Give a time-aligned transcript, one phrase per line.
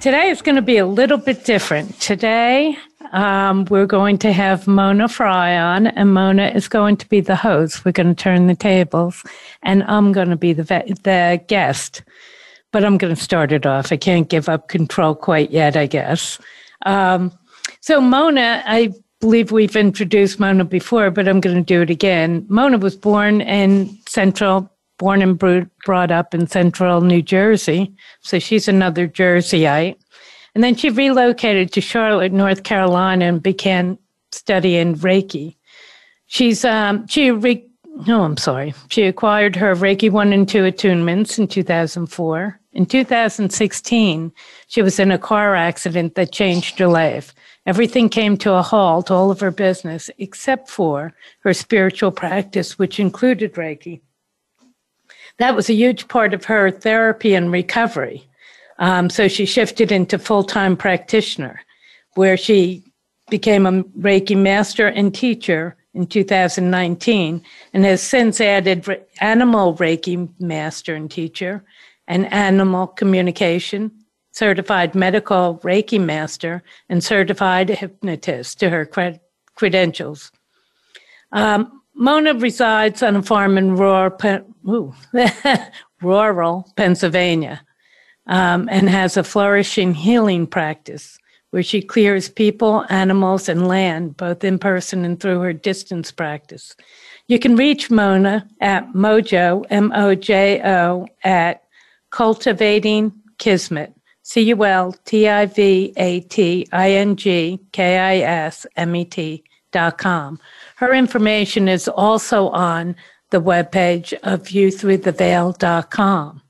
[0.00, 2.00] Today is going to be a little bit different.
[2.00, 2.74] Today,
[3.12, 7.36] um, we're going to have Mona Fry on, and Mona is going to be the
[7.36, 7.84] host.
[7.84, 9.22] We're going to turn the tables,
[9.62, 12.02] and I'm going to be the the guest.
[12.72, 13.92] But I'm going to start it off.
[13.92, 16.38] I can't give up control quite yet, I guess.
[16.86, 17.30] Um,
[17.80, 22.46] so, Mona, I believe we've introduced Mona before, but I'm going to do it again.
[22.48, 27.90] Mona was born in Central born and brought up in central New Jersey.
[28.20, 29.96] So she's another Jerseyite.
[30.54, 33.98] And then she relocated to Charlotte, North Carolina, and began
[34.30, 35.56] studying Reiki.
[36.26, 37.66] She's um, she re-
[38.06, 38.74] no, I'm sorry.
[38.88, 42.60] She acquired her Reiki one and two attunements in 2004.
[42.72, 44.32] In 2016,
[44.68, 47.34] she was in a car accident that changed her life.
[47.66, 53.00] Everything came to a halt, all of her business, except for her spiritual practice, which
[53.00, 54.00] included Reiki
[55.40, 58.26] that was a huge part of her therapy and recovery.
[58.78, 61.60] Um, so she shifted into full time practitioner,
[62.14, 62.84] where she
[63.30, 70.94] became a Reiki master and teacher in 2019 and has since added animal Reiki master
[70.94, 71.64] and teacher
[72.06, 73.90] and animal communication,
[74.32, 79.20] certified medical Reiki master, and certified hypnotist to her cred-
[79.54, 80.32] credentials.
[81.32, 84.10] Um, Mona resides on a farm in rural,
[84.68, 84.94] ooh,
[86.02, 87.64] rural Pennsylvania
[88.26, 91.18] um, and has a flourishing healing practice
[91.50, 96.76] where she clears people, animals, and land, both in person and through her distance practice.
[97.26, 101.64] You can reach Mona at Mojo, M O J O, at
[102.10, 108.16] Cultivating Kismet, C U L T I V A T I N G K I
[108.18, 110.40] S M E T dot com
[110.80, 112.96] her information is also on
[113.30, 116.42] the webpage of viewthroughtheveil.com.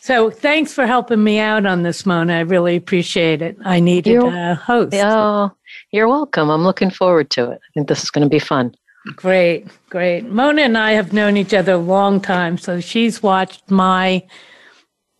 [0.00, 2.36] So thanks for helping me out on this, Mona.
[2.36, 3.56] I really appreciate it.
[3.64, 4.94] I needed you're, a host.
[4.94, 5.50] Oh,
[5.92, 6.50] you're welcome.
[6.50, 7.60] I'm looking forward to it.
[7.62, 8.74] I think this is going to be fun.
[9.16, 10.26] Great, great.
[10.26, 14.26] Mona and I have known each other a long time, so she's watched my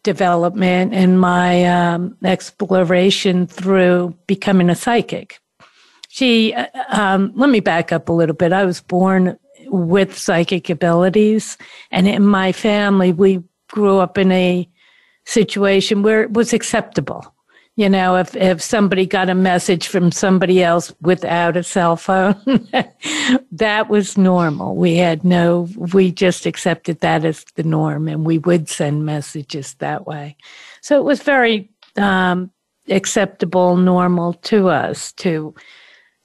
[0.02, 5.40] development and my um, exploration through becoming a psychic
[6.14, 8.52] she, uh, um, let me back up a little bit.
[8.52, 9.36] I was born
[9.68, 11.56] with psychic abilities,
[11.90, 14.68] and in my family, we grew up in a
[15.26, 17.34] situation where it was acceptable.
[17.76, 22.40] You know, if, if somebody got a message from somebody else without a cell phone,
[23.52, 24.76] that was normal.
[24.76, 29.74] We had no, we just accepted that as the norm and we would send messages
[29.80, 30.36] that way.
[30.82, 32.52] So it was very um,
[32.88, 35.52] acceptable, normal to us to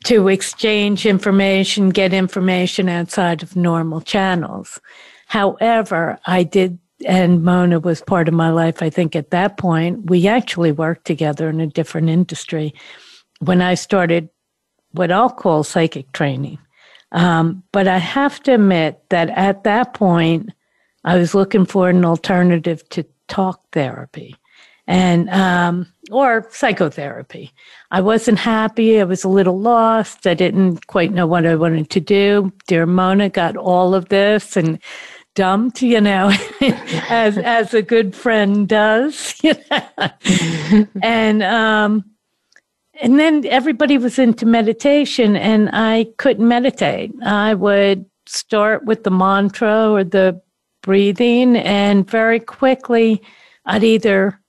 [0.05, 4.79] to exchange information, get information outside of normal channels.
[5.27, 10.09] However, I did, and Mona was part of my life, I think at that point,
[10.09, 12.73] we actually worked together in a different industry
[13.39, 14.29] when I started
[14.91, 16.59] what I'll call psychic training.
[17.11, 20.49] Um, but I have to admit that at that point,
[21.03, 24.35] I was looking for an alternative to talk therapy
[24.89, 27.53] and um, or psychotherapy.
[27.91, 28.99] I wasn't happy.
[28.99, 30.25] I was a little lost.
[30.25, 32.51] I didn't quite know what I wanted to do.
[32.67, 34.79] Dear Mona got all of this and
[35.35, 36.31] dumped, you know,
[37.09, 39.39] as as a good friend does.
[41.03, 42.03] and um,
[42.99, 47.13] and then everybody was into meditation, and I couldn't meditate.
[47.23, 50.41] I would start with the mantra or the
[50.81, 53.21] breathing, and very quickly,
[53.65, 54.39] I'd either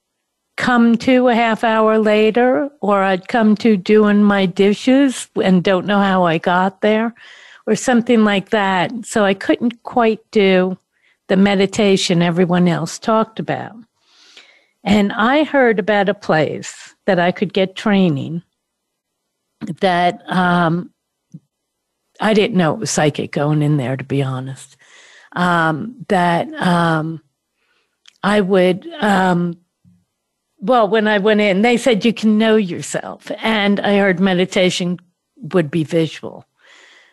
[0.60, 5.86] come to a half hour later, or I'd come to doing my dishes and don't
[5.86, 7.14] know how I got there,
[7.66, 8.92] or something like that.
[9.06, 10.76] So I couldn't quite do
[11.28, 13.74] the meditation everyone else talked about.
[14.84, 18.42] And I heard about a place that I could get training
[19.80, 20.90] that um,
[22.20, 24.76] I didn't know it was psychic going in there, to be honest.
[25.32, 27.22] Um, that um,
[28.22, 29.56] I would um,
[30.60, 33.30] well, when I went in, they said you can know yourself.
[33.38, 34.98] And I heard meditation
[35.36, 36.44] would be visual.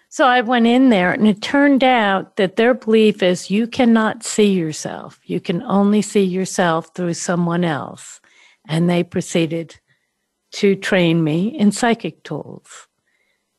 [0.10, 4.24] So I went in there and it turned out that their belief is you cannot
[4.24, 5.20] see yourself.
[5.26, 8.20] You can only see yourself through someone else.
[8.68, 9.80] And they proceeded
[10.54, 12.88] to train me in psychic tools.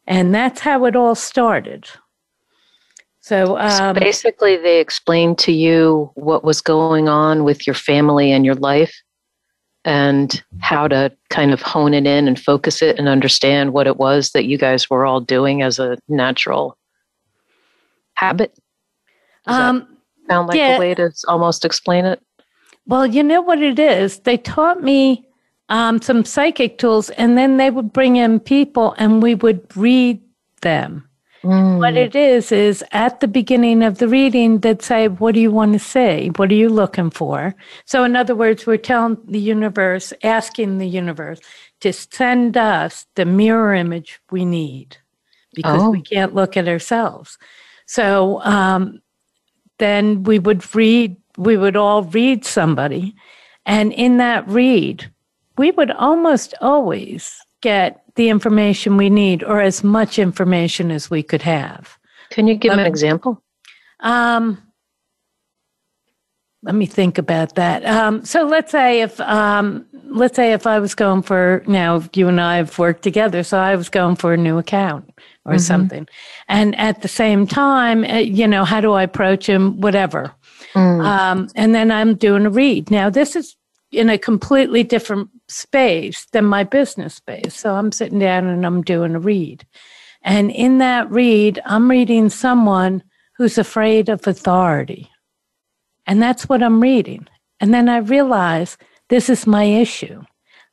[0.06, 1.88] And that's how it all started.
[3.20, 8.32] So, um, so basically, they explained to you what was going on with your family
[8.32, 9.02] and your life
[9.88, 13.96] and how to kind of hone it in and focus it and understand what it
[13.96, 16.76] was that you guys were all doing as a natural
[18.12, 18.54] habit.
[19.46, 19.88] um,
[20.28, 20.76] sound like yeah.
[20.76, 22.20] a way to almost explain it?
[22.86, 24.18] Well, you know what it is?
[24.20, 25.26] They taught me
[25.70, 30.20] um, some psychic tools, and then they would bring in people and we would read
[30.60, 31.07] them.
[31.42, 31.78] Mm.
[31.78, 35.52] What it is, is at the beginning of the reading, they'd say, What do you
[35.52, 36.30] want to say?
[36.36, 37.54] What are you looking for?
[37.84, 41.38] So, in other words, we're telling the universe, asking the universe
[41.80, 44.96] to send us the mirror image we need
[45.54, 45.90] because oh.
[45.90, 47.38] we can't look at ourselves.
[47.86, 49.00] So, um,
[49.78, 53.14] then we would read, we would all read somebody.
[53.64, 55.08] And in that read,
[55.56, 61.22] we would almost always get the information we need or as much information as we
[61.22, 61.96] could have.
[62.30, 63.42] Can you give um, an example?
[64.00, 64.60] Um,
[66.64, 67.86] let me think about that.
[67.86, 72.26] Um, so let's say if um, let's say if I was going for now, you
[72.26, 75.08] and I have worked together, so I was going for a new account
[75.44, 75.60] or mm-hmm.
[75.60, 76.08] something,
[76.48, 79.80] and at the same time, uh, you know, how do I approach him?
[79.80, 80.34] Whatever,
[80.74, 81.04] mm.
[81.04, 82.90] um, and then I'm doing a read.
[82.90, 83.54] Now this is
[83.90, 87.54] in a completely different space than my business space.
[87.54, 89.66] So I'm sitting down and I'm doing a read.
[90.22, 93.02] And in that read, I'm reading someone
[93.36, 95.10] who's afraid of authority.
[96.06, 97.26] And that's what I'm reading.
[97.60, 98.76] And then I realize
[99.08, 100.22] this is my issue.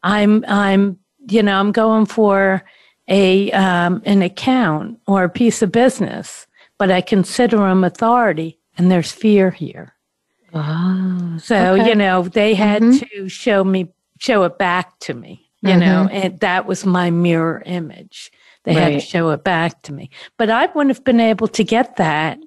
[0.04, 2.64] I'm, I'm, you know, I'm going for
[3.08, 6.48] a, um, an account or a piece of business,
[6.78, 9.95] but I consider them authority and there's fear here.
[10.56, 11.90] Oh, so, okay.
[11.90, 13.24] you know, they had mm-hmm.
[13.24, 15.80] to show me, show it back to me, you mm-hmm.
[15.82, 18.32] know, and that was my mirror image.
[18.64, 18.94] They right.
[18.94, 20.10] had to show it back to me.
[20.38, 22.40] But I wouldn't have been able to get that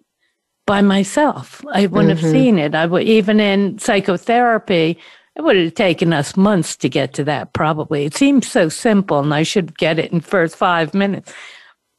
[0.66, 1.62] by myself.
[1.70, 2.24] I wouldn't mm-hmm.
[2.24, 2.74] have seen it.
[2.74, 4.98] I would, even in psychotherapy,
[5.36, 8.04] it would have taken us months to get to that probably.
[8.04, 11.32] It seems so simple and I should get it in first five minutes,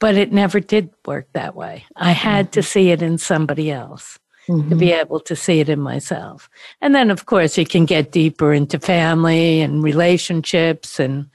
[0.00, 1.84] but it never did work that way.
[1.96, 2.66] I had to mm-hmm.
[2.66, 4.19] see it in somebody else
[4.50, 4.68] mm-hmm.
[4.70, 5.00] to be mm-hmm.
[5.00, 6.50] able to see it in myself.
[6.80, 11.30] And then, of course, you can get deeper into family and relationships and,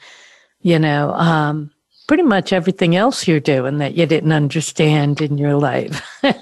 [0.62, 1.72] you know, um,
[2.08, 6.02] pretty much everything else you're doing that you didn't understand in your life.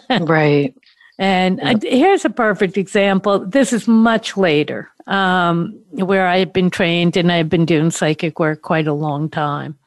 [0.09, 0.73] right.
[1.19, 3.45] And I, here's a perfect example.
[3.45, 8.39] This is much later, um, where I had been trained and I've been doing psychic
[8.39, 9.77] work quite a long time.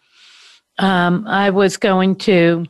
[0.78, 2.66] Um, I was going to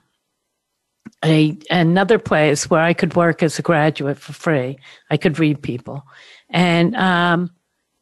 [1.25, 4.79] a another place where I could work as a graduate for free.
[5.11, 6.05] I could read people,
[6.51, 7.51] and um,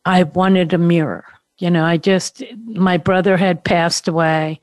[0.05, 1.25] I wanted a mirror.
[1.59, 4.61] You know, I just my brother had passed away.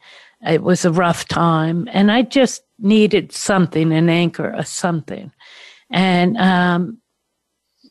[0.48, 5.32] It was a rough time, and I just needed something, an anchor, a something.
[5.92, 6.98] And um,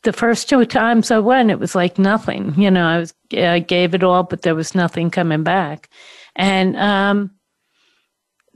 [0.03, 2.55] the first two times I went, it was like nothing.
[2.57, 5.89] You know, I was I gave it all, but there was nothing coming back.
[6.37, 7.31] And um,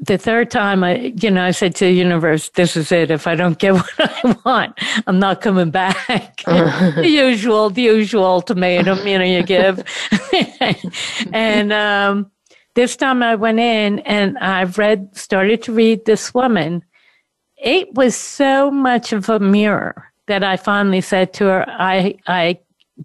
[0.07, 3.11] the third time I, you know, I said to the universe, this is it.
[3.11, 6.43] If I don't get what I want, I'm not coming back.
[6.45, 9.83] the usual, the usual ultimatum, you know, you give.
[11.33, 12.31] and, um,
[12.75, 16.85] this time I went in and I read, started to read this woman.
[17.57, 22.59] It was so much of a mirror that I finally said to her, I, I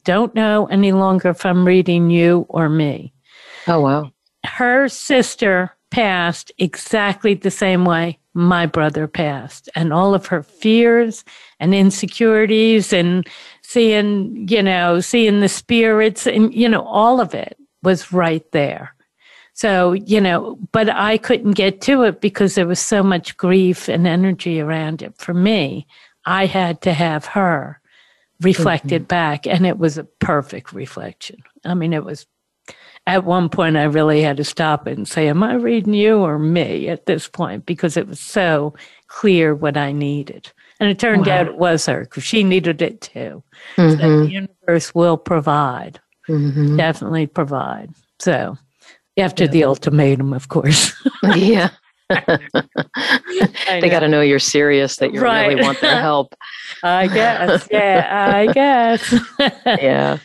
[0.06, 3.14] don't know any longer if I'm reading you or me.
[3.68, 4.12] Oh, wow.
[4.44, 11.26] Her sister passed exactly the same way my brother passed and all of her fears
[11.60, 13.28] and insecurities and
[13.62, 18.96] seeing, you know, seeing the spirits and, you know, all of it was right there.
[19.54, 23.90] So, you know, but I couldn't get to it because there was so much grief
[23.90, 25.18] and energy around it.
[25.18, 25.86] For me,
[26.26, 27.82] I had to have her
[28.42, 29.08] reflected mm-hmm.
[29.08, 31.44] back and it was a perfect reflection.
[31.66, 32.26] I mean, it was
[33.08, 36.38] at one point I really had to stop and say, Am I reading you or
[36.38, 37.66] me at this point?
[37.66, 38.74] Because it was so
[39.08, 40.52] clear what I needed.
[40.80, 41.40] And it turned wow.
[41.40, 43.44] out it was her because she needed it too.
[43.76, 44.00] Mm-hmm.
[44.00, 46.78] So the universe will provide, mm-hmm.
[46.78, 47.90] definitely provide.
[48.20, 48.58] So
[49.18, 49.52] after yeah.
[49.52, 50.94] the ultimatum, of course.
[51.36, 51.72] yeah.
[52.10, 55.48] they got to know you're serious, that you right.
[55.48, 56.34] really want their help.
[56.82, 57.68] I guess.
[57.72, 59.16] Yeah, I guess.
[59.66, 60.18] yeah.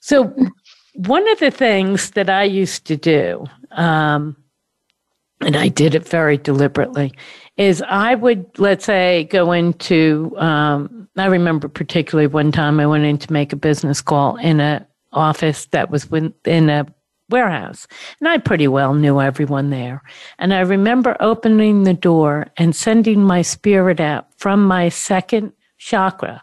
[0.00, 0.32] So,
[0.96, 4.36] one of the things that I used to do, um,
[5.40, 7.12] and I did it very deliberately,
[7.58, 13.04] is I would, let's say, go into, um, I remember particularly one time I went
[13.04, 16.86] in to make a business call in an office that was within a
[17.28, 17.86] warehouse.
[18.20, 20.02] And I pretty well knew everyone there.
[20.38, 26.42] And I remember opening the door and sending my spirit out from my second chakra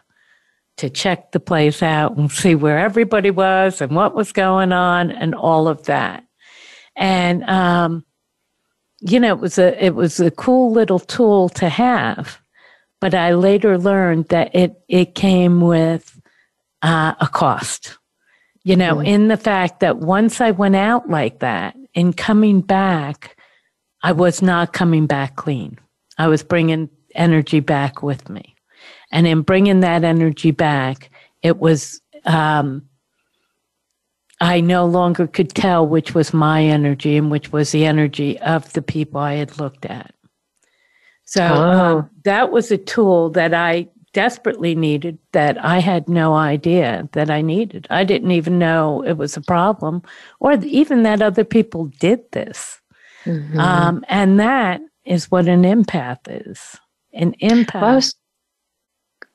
[0.76, 5.10] to check the place out and see where everybody was and what was going on
[5.10, 6.24] and all of that.
[6.96, 8.04] And, um,
[9.00, 12.40] you know, it was a, it was a cool little tool to have,
[13.00, 16.20] but I later learned that it, it came with
[16.82, 17.98] uh, a cost,
[18.62, 19.06] you know, mm.
[19.06, 23.36] in the fact that once I went out like that in coming back,
[24.02, 25.78] I was not coming back clean.
[26.18, 28.53] I was bringing energy back with me.
[29.14, 31.08] And in bringing that energy back,
[31.40, 32.82] it was, um,
[34.40, 38.72] I no longer could tell which was my energy and which was the energy of
[38.72, 40.12] the people I had looked at.
[41.26, 41.98] So oh.
[41.98, 47.30] um, that was a tool that I desperately needed that I had no idea that
[47.30, 47.86] I needed.
[47.90, 50.02] I didn't even know it was a problem
[50.40, 52.80] or even that other people did this.
[53.24, 53.60] Mm-hmm.
[53.60, 56.76] Um, and that is what an empath is.
[57.12, 57.80] An empath.
[57.80, 58.00] Well,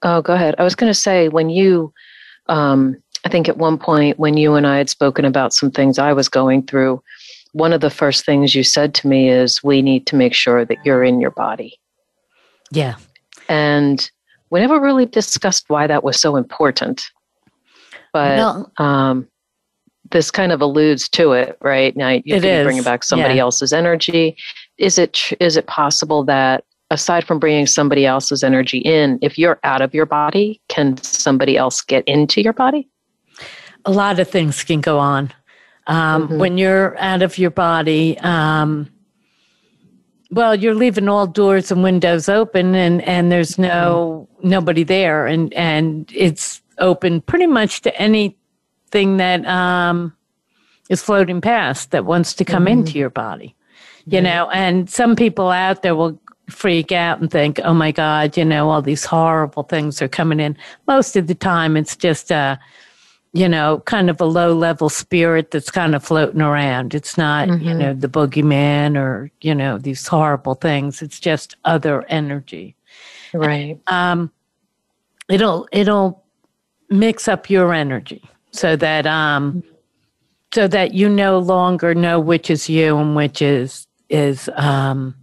[0.01, 0.55] Oh, go ahead.
[0.57, 1.93] I was going to say when you,
[2.47, 5.99] um, I think at one point when you and I had spoken about some things
[5.99, 7.03] I was going through,
[7.51, 10.63] one of the first things you said to me is, "We need to make sure
[10.65, 11.79] that you're in your body."
[12.71, 12.95] Yeah.
[13.49, 14.09] And
[14.49, 17.09] we never really discussed why that was so important,
[18.13, 18.83] but no.
[18.83, 19.27] um,
[20.11, 21.95] this kind of alludes to it, right?
[21.95, 23.41] Now you it can bring back somebody yeah.
[23.41, 24.37] else's energy.
[24.77, 29.59] Is it is it possible that aside from bringing somebody else's energy in, if you're
[29.63, 32.87] out of your body, can somebody else get into your body?
[33.85, 35.33] A lot of things can go on.
[35.87, 36.37] Um, mm-hmm.
[36.37, 38.89] When you're out of your body, um,
[40.31, 44.49] well, you're leaving all doors and windows open, and, and there's no mm-hmm.
[44.49, 50.15] nobody there, and and it's open pretty much to anything that um,
[50.89, 52.79] is floating past that wants to come mm-hmm.
[52.79, 53.55] into your body
[54.05, 56.19] you know and some people out there will
[56.49, 60.39] freak out and think, oh my God, you know, all these horrible things are coming
[60.39, 60.57] in.
[60.87, 62.59] Most of the time, it's just a,
[63.33, 66.95] you know, kind of a low level spirit that's kind of floating around.
[66.95, 67.63] It's not, mm-hmm.
[67.63, 71.01] you know, the boogeyman or, you know, these horrible things.
[71.01, 72.75] It's just other energy.
[73.33, 73.79] Right.
[73.87, 74.31] Um,
[75.29, 76.23] it'll, it'll
[76.89, 79.63] mix up your energy so that, um,
[80.51, 85.13] so that you no longer know which is you and which is, is, um,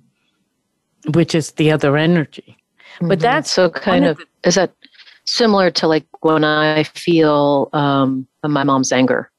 [1.15, 2.57] which is the other energy.
[2.97, 3.09] Mm-hmm.
[3.09, 4.73] But that's so kind of, of the, is that
[5.25, 9.31] similar to like when I feel um, my mom's anger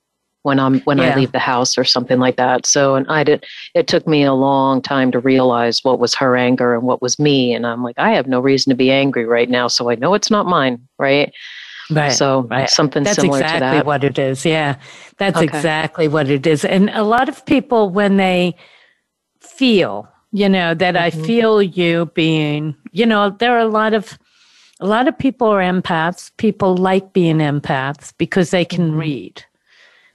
[0.47, 1.11] when I'm when yeah.
[1.11, 2.65] I leave the house or something like that.
[2.65, 6.37] So and I did it took me a long time to realize what was her
[6.37, 9.25] anger and what was me and I'm like I have no reason to be angry
[9.25, 11.33] right now so I know it's not mine, right?
[11.89, 12.13] Right.
[12.13, 12.69] So right.
[12.69, 13.85] something That's similar exactly to that.
[13.85, 14.45] what it is.
[14.45, 14.77] Yeah.
[15.17, 15.45] That's okay.
[15.45, 16.63] exactly what it is.
[16.63, 18.55] And a lot of people when they
[19.41, 21.19] feel you know that mm-hmm.
[21.19, 24.17] i feel you being you know there are a lot of
[24.79, 28.99] a lot of people are empaths people like being empaths because they can mm-hmm.
[28.99, 29.35] read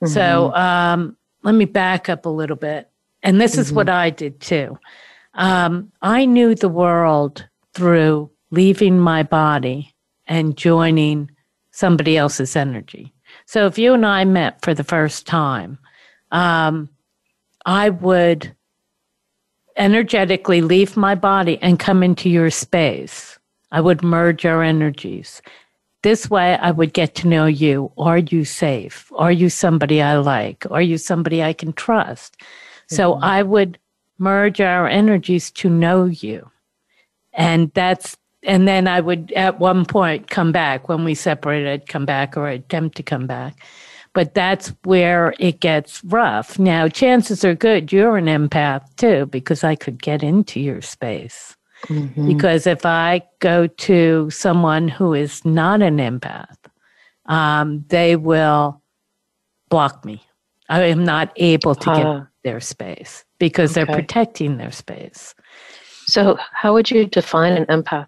[0.02, 0.06] mm-hmm.
[0.06, 2.90] so um, let me back up a little bit
[3.22, 3.96] and this is what mm-hmm.
[3.96, 4.78] i did too
[5.34, 9.94] um, i knew the world through leaving my body
[10.26, 11.30] and joining
[11.70, 13.12] somebody else's energy
[13.46, 15.78] so if you and i met for the first time
[16.32, 16.88] um,
[17.64, 18.54] i would
[19.76, 23.38] energetically leave my body and come into your space.
[23.70, 25.42] I would merge our energies.
[26.02, 27.92] This way, I would get to know you.
[27.96, 29.10] Are you safe?
[29.16, 30.66] Are you somebody I like?
[30.70, 32.36] Are you somebody I can trust?
[32.38, 32.96] Mm-hmm.
[32.96, 33.78] So I would
[34.18, 36.50] merge our energies to know you.
[37.32, 41.88] And that's, and then I would at one point come back when we separated, I'd
[41.88, 43.64] come back or I'd attempt to come back
[44.14, 46.58] but that's where it gets rough.
[46.58, 51.56] Now, chances are good you're an empath too, because I could get into your space.
[51.86, 52.28] Mm-hmm.
[52.28, 56.56] Because if I go to someone who is not an empath,
[57.26, 58.82] um, they will
[59.68, 60.22] block me.
[60.68, 63.84] I am not able to get uh, their space because okay.
[63.84, 65.34] they're protecting their space.
[66.06, 68.06] So, how would you define an empath?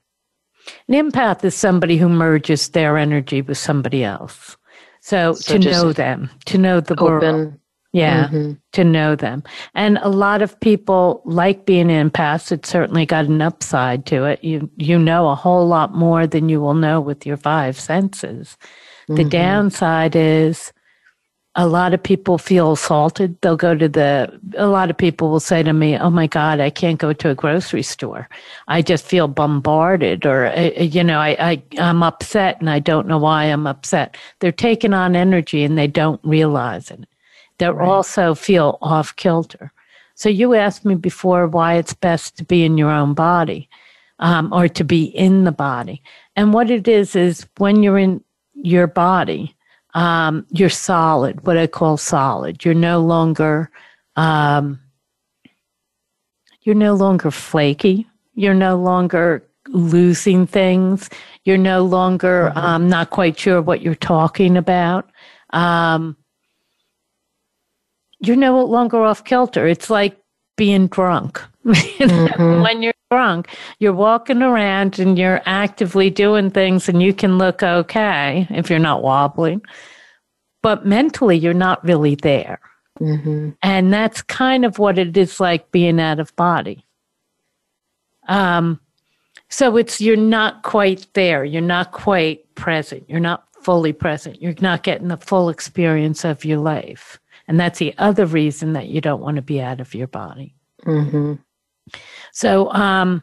[0.89, 4.57] An empath is somebody who merges their energy with somebody else.
[5.05, 7.05] So, so to know them, to know the open.
[7.05, 7.55] world.
[7.93, 8.53] Yeah, mm-hmm.
[8.73, 9.43] to know them.
[9.75, 12.51] And a lot of people like being empaths.
[12.51, 14.43] It certainly got an upside to it.
[14.43, 18.57] You you know a whole lot more than you will know with your five senses.
[19.07, 19.29] The mm-hmm.
[19.29, 20.73] downside is
[21.57, 23.41] a lot of people feel assaulted.
[23.41, 26.59] They'll go to the, a lot of people will say to me, Oh my God,
[26.59, 28.29] I can't go to a grocery store.
[28.67, 32.81] I just feel bombarded or, uh, uh, you know, I, I, I'm upset and I
[32.81, 34.17] don't know why I'm upset.
[34.41, 37.07] They're taking on energy and they don't realize it.
[37.59, 37.89] that right.
[37.89, 39.73] also feel off kilter.
[40.17, 43.69] So you asked me before why it's best to be in your own body
[44.19, 46.03] um, or to be in the body.
[46.35, 49.55] And what it is, is when you're in your body,
[49.95, 52.65] um, you're solid, what I call solid.
[52.65, 53.71] You're no longer,
[54.17, 54.81] um,
[56.63, 58.07] you're no longer flaky.
[58.35, 61.09] You're no longer losing things.
[61.45, 62.59] You're no longer mm-hmm.
[62.59, 65.11] um, not quite sure what you're talking about.
[65.51, 66.17] Um,
[68.19, 69.67] you're no longer off kilter.
[69.67, 70.19] It's like
[70.57, 71.43] being drunk.
[71.67, 72.63] mm-hmm.
[72.63, 77.63] When you're drunk, you're walking around and you're actively doing things and you can look
[77.63, 79.63] okay if you're not wobbling.
[80.63, 82.61] But mentally, you're not really there.
[83.01, 83.51] Mm-hmm.
[83.63, 86.85] And that's kind of what it is like being out of body.
[88.29, 88.81] Um,
[89.49, 91.45] so it's you're not quite there.
[91.45, 93.09] You're not quite present.
[93.09, 94.41] You're not fully present.
[94.41, 97.19] You're not getting the full experience of your life.
[97.49, 100.55] And that's the other reason that you don't want to be out of your body.
[100.85, 101.35] Mm-hmm.
[102.33, 103.23] So, um,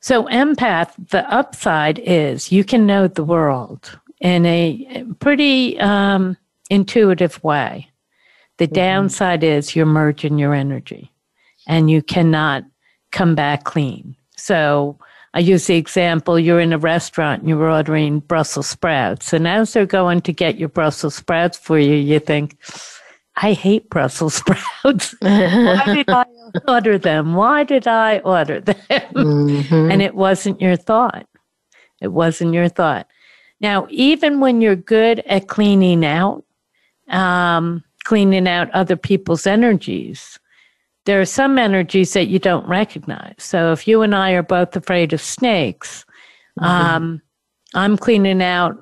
[0.00, 6.36] so empath, the upside is you can know the world in a pretty um,
[6.70, 7.88] intuitive way.
[8.58, 8.74] The mm-hmm.
[8.74, 11.12] downside is you're merging your energy
[11.66, 12.64] and you cannot
[13.10, 14.16] come back clean.
[14.36, 14.98] So
[15.34, 19.32] I use the example you're in a restaurant and you're ordering Brussels sprouts.
[19.32, 22.58] And as they're going to get your Brussels sprouts for you, you think,
[23.36, 24.34] I hate Brussels
[24.82, 25.14] sprouts.
[25.20, 26.24] Why did I
[26.68, 27.34] order them?
[27.34, 28.76] Why did I order them?
[28.90, 29.90] Mm-hmm.
[29.90, 31.26] And it wasn't your thought.
[32.00, 33.06] It wasn't your thought.
[33.60, 36.44] Now, even when you're good at cleaning out,
[37.08, 40.38] um, cleaning out other people's energies,
[41.04, 43.36] there are some energies that you don't recognize.
[43.38, 46.04] So if you and I are both afraid of snakes,
[46.60, 46.64] mm-hmm.
[46.64, 47.22] um,
[47.74, 48.76] I'm cleaning out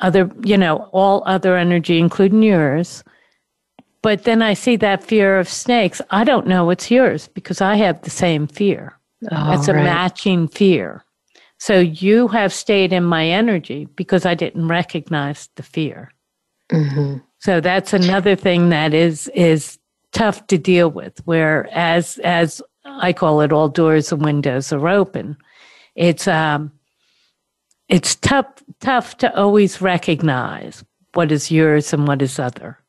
[0.00, 3.04] other, you know, all other energy, including yours.
[4.04, 6.02] But then I see that fear of snakes.
[6.10, 8.98] I don't know what's yours because I have the same fear.
[9.32, 9.82] Oh, That's a right.
[9.82, 11.02] matching fear.
[11.58, 16.12] So you have stayed in my energy because I didn't recognize the fear.
[16.70, 17.20] Mm-hmm.
[17.38, 19.78] So that's another thing that is is
[20.12, 21.26] tough to deal with.
[21.26, 25.34] Where as as I call it, all doors and windows are open.
[25.94, 26.72] It's um,
[27.88, 32.83] it's tough tough to always recognize what is yours and what is other.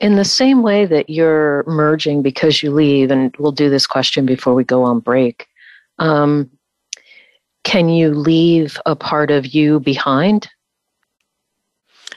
[0.00, 4.24] In the same way that you're merging because you leave, and we'll do this question
[4.26, 5.48] before we go on break.
[5.98, 6.50] Um,
[7.64, 10.48] can you leave a part of you behind?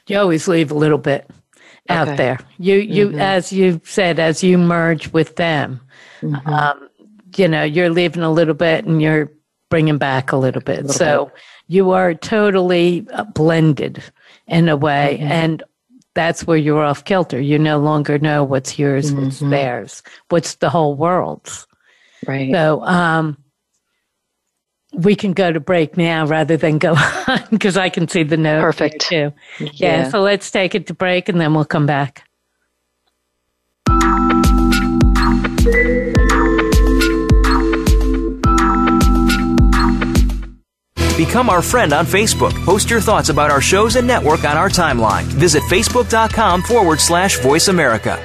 [0.07, 1.29] You always leave a little bit
[1.89, 2.39] out there.
[2.57, 3.19] You you mm-hmm.
[3.19, 5.81] as you said, as you merge with them,
[6.21, 6.47] mm-hmm.
[6.47, 6.89] um,
[7.35, 9.31] you know, you're leaving a little bit and you're
[9.69, 10.79] bringing back a little bit.
[10.79, 11.35] A little so bit.
[11.67, 14.03] you are totally uh, blended
[14.47, 15.31] in a way, mm-hmm.
[15.31, 15.63] and
[16.13, 17.39] that's where you're off kilter.
[17.39, 19.49] You no longer know what's yours, what's mm-hmm.
[19.51, 21.67] theirs, what's the whole world's.
[22.27, 22.51] Right.
[22.51, 23.37] So, um,
[24.93, 26.95] we can go to break now rather than go
[27.27, 28.61] on because I can see the note.
[28.61, 29.01] Perfect.
[29.01, 29.31] Too.
[29.59, 29.69] Yeah.
[29.73, 30.09] yeah.
[30.09, 32.27] So let's take it to break and then we'll come back.
[41.25, 42.51] Become our friend on Facebook.
[42.65, 45.21] Post your thoughts about our shows and network on our timeline.
[45.25, 48.17] Visit facebook.com forward slash voice America.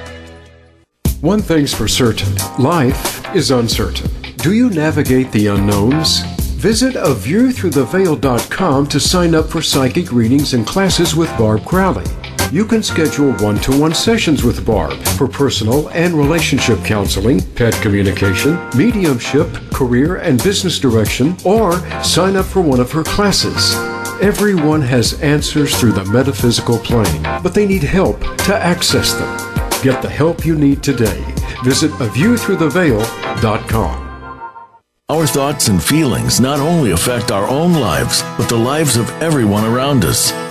[1.21, 4.09] One thing's for certain life is uncertain.
[4.37, 6.21] Do you navigate the unknowns?
[6.57, 12.05] Visit a aviewthroughtheveil.com to sign up for psychic readings and classes with Barb Crowley.
[12.51, 17.73] You can schedule one to one sessions with Barb for personal and relationship counseling, pet
[17.81, 21.73] communication, mediumship, career and business direction, or
[22.03, 23.75] sign up for one of her classes.
[24.21, 29.37] Everyone has answers through the metaphysical plane, but they need help to access them.
[29.83, 31.21] Get the help you need today.
[31.63, 34.07] Visit aviewthroughtheveil.com.
[35.09, 39.63] Our thoughts and feelings not only affect our own lives, but the lives of everyone
[39.63, 40.33] around us.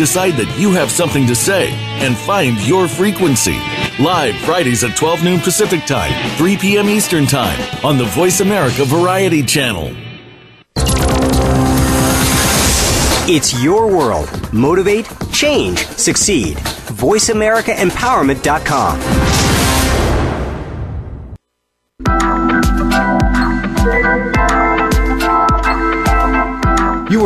[0.00, 3.58] decide that you have something to say, and find your frequency.
[4.02, 6.88] Live Fridays at 12 noon Pacific Time, 3 p.m.
[6.88, 9.94] Eastern Time on the Voice America Variety Channel.
[13.28, 14.30] It's your world.
[14.54, 16.56] Motivate, change, succeed.
[16.56, 19.19] VoiceAmericaEmpowerment.com.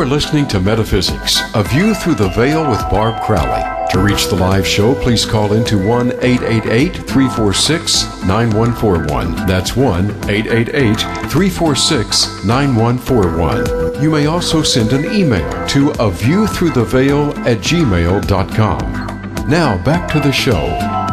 [0.05, 3.63] are listening to Metaphysics, A View Through the Veil with Barb Crowley.
[3.91, 9.47] To reach the live show, please call into 1 888 346 9141.
[9.47, 14.03] That's 1 888 346 9141.
[14.03, 19.49] You may also send an email to a view through the veil at gmail.com.
[19.49, 21.04] Now back to the show.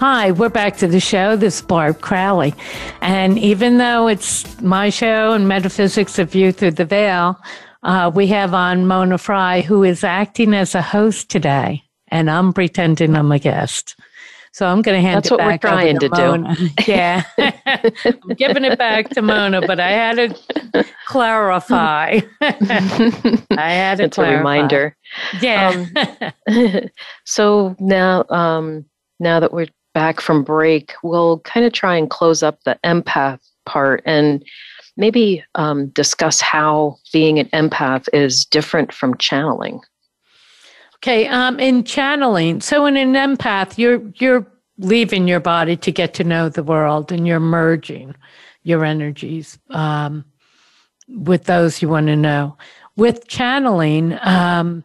[0.00, 1.34] Hi, we're back to the show.
[1.34, 2.54] This is Barb Crowley.
[3.00, 7.36] And even though it's my show and Metaphysics of View Through the Veil,
[7.82, 11.82] uh, we have on Mona Fry, who is acting as a host today,
[12.12, 13.96] and I'm pretending I'm a guest.
[14.52, 16.56] So I'm going to hand That's it what we're trying to to, Mona.
[16.86, 22.20] yeah, I'm giving it back to Mona, but I had to clarify.
[22.40, 24.96] I had to It's a reminder.
[25.42, 25.86] Yeah.
[27.24, 28.84] so now, um,
[29.18, 29.66] now that we're
[29.98, 34.44] back from break, we'll kind of try and close up the empath part and
[34.96, 39.80] maybe um, discuss how being an empath is different from channeling.
[40.98, 44.46] Okay, um, in channeling, so in an empath, you're you're
[44.78, 48.14] leaving your body to get to know the world, and you're merging
[48.62, 50.24] your energies um,
[51.08, 52.56] with those you want to know.
[52.94, 54.84] With channeling, um,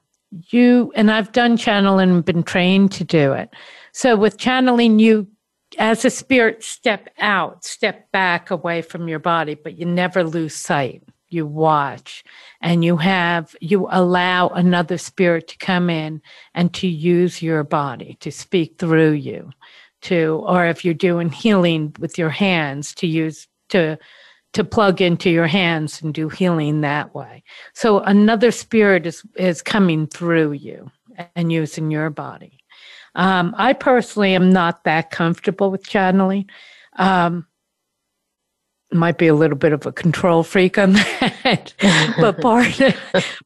[0.49, 3.53] you and I've done channeling and been trained to do it.
[3.93, 5.27] So with channeling, you
[5.77, 10.55] as a spirit step out, step back away from your body, but you never lose
[10.55, 11.03] sight.
[11.29, 12.23] You watch
[12.61, 16.21] and you have, you allow another spirit to come in
[16.53, 19.49] and to use your body to speak through you
[20.01, 23.97] to, or if you're doing healing with your hands to use, to,
[24.53, 27.43] to plug into your hands and do healing that way.
[27.73, 30.91] So another spirit is, is coming through you
[31.35, 32.62] and using your body.
[33.15, 36.49] Um, I personally am not that comfortable with channeling.
[36.97, 37.47] Um,
[38.91, 41.73] might be a little bit of a control freak on that,
[42.19, 42.95] but part of,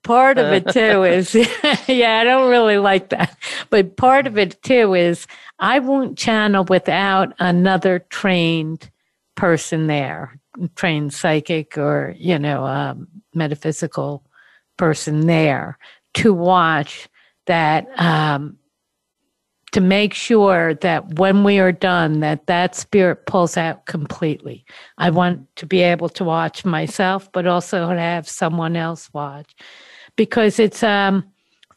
[0.04, 1.34] part of it too is
[1.88, 3.38] yeah, I don't really like that.
[3.70, 5.28] But part of it too is
[5.60, 8.90] I won't channel without another trained
[9.36, 10.40] person there,
[10.76, 14.24] trained psychic or you know um, metaphysical
[14.78, 15.78] person there
[16.16, 17.08] to watch
[17.46, 18.58] that um,
[19.78, 24.66] to make sure that when we are done that that spirit pulls out completely.
[24.98, 29.54] I want to be able to watch myself but also to have someone else watch.
[30.16, 31.24] Because it's um,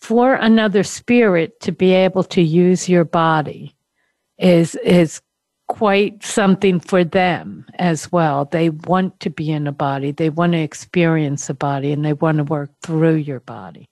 [0.00, 3.76] for another spirit to be able to use your body
[4.38, 5.20] is is
[5.68, 8.46] quite something for them as well.
[8.46, 10.10] They want to be in a body.
[10.10, 13.90] They want to experience a body and they want to work through your body.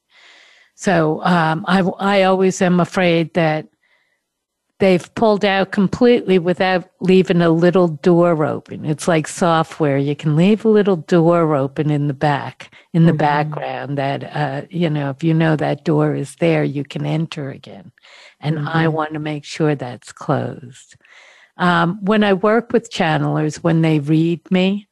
[0.76, 3.68] So um, I, I always am afraid that
[4.78, 8.84] they've pulled out completely without leaving a little door open.
[8.84, 9.98] It's like software.
[9.98, 13.18] You can leave a little door open in the back, in the mm-hmm.
[13.18, 17.50] background that, uh, you know, if you know that door is there, you can enter
[17.50, 17.90] again.
[18.40, 18.68] And mm-hmm.
[18.68, 20.96] I want to make sure that's closed.
[21.56, 24.88] Um, when I work with channelers, when they read me,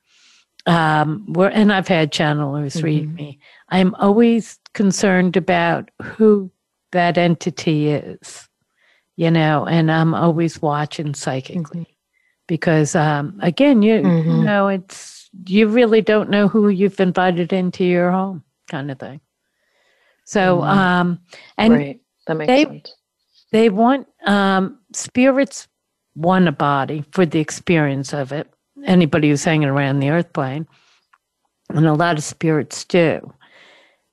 [0.66, 2.84] um, and I've had channelers mm-hmm.
[2.84, 6.50] read me, I'm always concerned about who
[6.90, 8.45] that entity is
[9.16, 11.92] you know, and I'm always watching psychically mm-hmm.
[12.46, 14.30] because, um, again, you, mm-hmm.
[14.30, 18.98] you know, it's, you really don't know who you've invited into your home kind of
[18.98, 19.20] thing.
[20.24, 20.68] So, mm-hmm.
[20.68, 21.20] um,
[21.56, 22.00] and right.
[22.26, 22.94] that makes they, sense.
[23.52, 25.66] They want, um, spirits
[26.14, 28.50] want a body for the experience of it.
[28.84, 30.66] Anybody who's hanging around the earth plane,
[31.70, 33.32] and a lot of spirits do.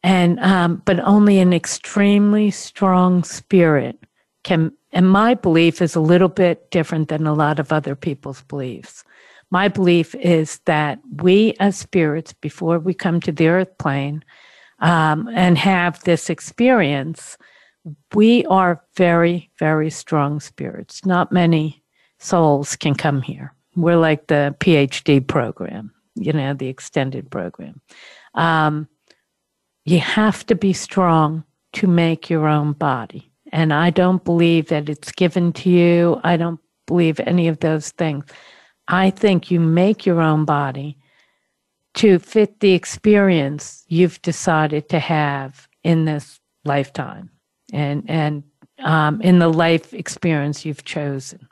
[0.01, 3.99] And, um, but only an extremely strong spirit
[4.43, 8.43] can and my belief is a little bit different than a lot of other people's
[8.43, 9.03] beliefs.
[9.49, 14.23] My belief is that we as spirits, before we come to the earth plane
[14.79, 17.37] um, and have this experience,
[18.13, 21.05] we are very, very strong spirits.
[21.05, 21.83] Not many
[22.19, 23.53] souls can come here.
[23.75, 27.81] We're like the PhD program, you know, the extended program.
[28.35, 28.87] Um,
[29.85, 33.32] you have to be strong to make your own body.
[33.53, 36.19] And I don't believe that it's given to you.
[36.23, 38.25] I don't believe any of those things.
[38.87, 40.97] I think you make your own body
[41.93, 47.29] to fit the experience you've decided to have in this lifetime
[47.71, 48.43] and and
[48.79, 51.47] um, in the life experience you've chosen.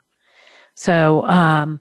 [0.74, 1.80] So, um,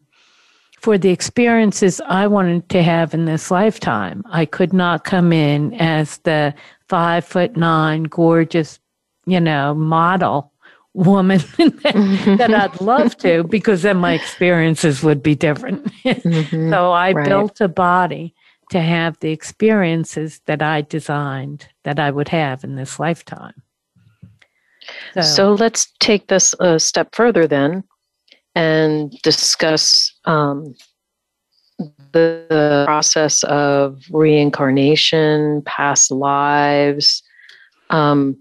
[0.79, 5.73] for the experiences I wanted to have in this lifetime, I could not come in
[5.73, 6.53] as the
[6.88, 8.79] five foot nine, gorgeous,
[9.25, 10.51] you know, model
[10.93, 15.86] woman that I'd love to, because then my experiences would be different.
[16.03, 17.27] mm-hmm, so I right.
[17.27, 18.34] built a body
[18.71, 23.62] to have the experiences that I designed that I would have in this lifetime.
[25.13, 27.84] So, so let's take this a step further then
[28.55, 30.75] and discuss um,
[31.79, 37.23] the, the, process of reincarnation, past lives.
[37.89, 38.40] Um,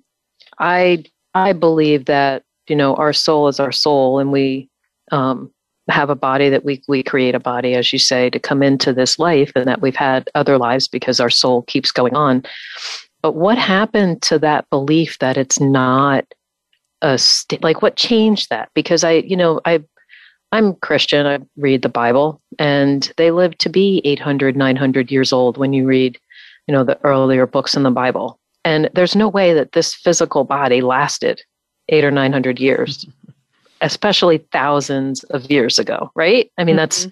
[0.60, 4.68] I I believe that you know our soul is our soul, and we
[5.10, 5.50] um,
[5.88, 8.92] have a body that we we create a body, as you say, to come into
[8.92, 12.44] this life, and that we've had other lives because our soul keeps going on.
[13.22, 16.24] But what happened to that belief that it's not
[17.02, 18.70] a st- like what changed that?
[18.74, 19.82] Because I, you know, I
[20.52, 21.26] I'm Christian.
[21.26, 25.86] I read the Bible, and they live to be 800, 900 years old when you
[25.86, 26.18] read,
[26.66, 28.39] you know, the earlier books in the Bible.
[28.64, 31.42] And there's no way that this physical body lasted
[31.88, 33.06] eight or 900 years,
[33.80, 36.50] especially thousands of years ago, right?
[36.58, 36.80] I mean, mm-hmm.
[36.80, 37.08] that's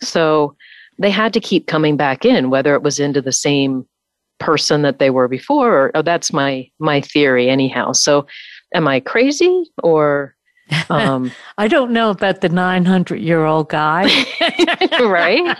[0.00, 0.56] so
[0.98, 3.86] they had to keep coming back in, whether it was into the same
[4.38, 7.92] person that they were before, or oh, that's my my theory, anyhow.
[7.92, 8.26] So,
[8.74, 10.34] am I crazy or
[10.90, 14.04] um, I don't know about the 900 year old guy.
[15.00, 15.56] right?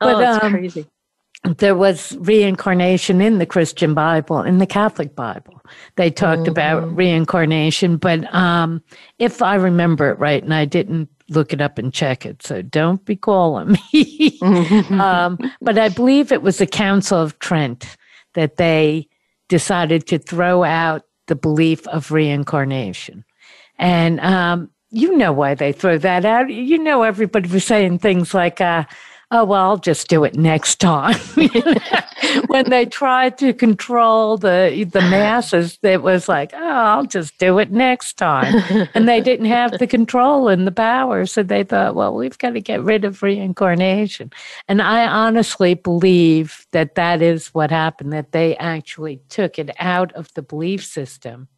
[0.00, 0.86] but, oh, that's um, crazy.
[1.56, 5.60] There was reincarnation in the Christian Bible, in the Catholic Bible.
[5.96, 6.50] They talked mm-hmm.
[6.50, 8.82] about reincarnation, but um,
[9.18, 12.62] if I remember it right, and I didn't look it up and check it, so
[12.62, 14.38] don't be calling me.
[14.90, 17.96] um, but I believe it was the Council of Trent
[18.34, 19.08] that they
[19.48, 23.24] decided to throw out the belief of reincarnation.
[23.78, 26.50] And um, you know why they throw that out.
[26.50, 28.84] You know, everybody was saying things like, uh,
[29.30, 31.18] oh, well, I'll just do it next time.
[32.46, 37.58] when they tried to control the, the masses, it was like, oh, I'll just do
[37.58, 38.88] it next time.
[38.94, 41.26] and they didn't have the control and the power.
[41.26, 44.32] So they thought, well, we've got to get rid of reincarnation.
[44.66, 50.12] And I honestly believe that that is what happened, that they actually took it out
[50.14, 51.48] of the belief system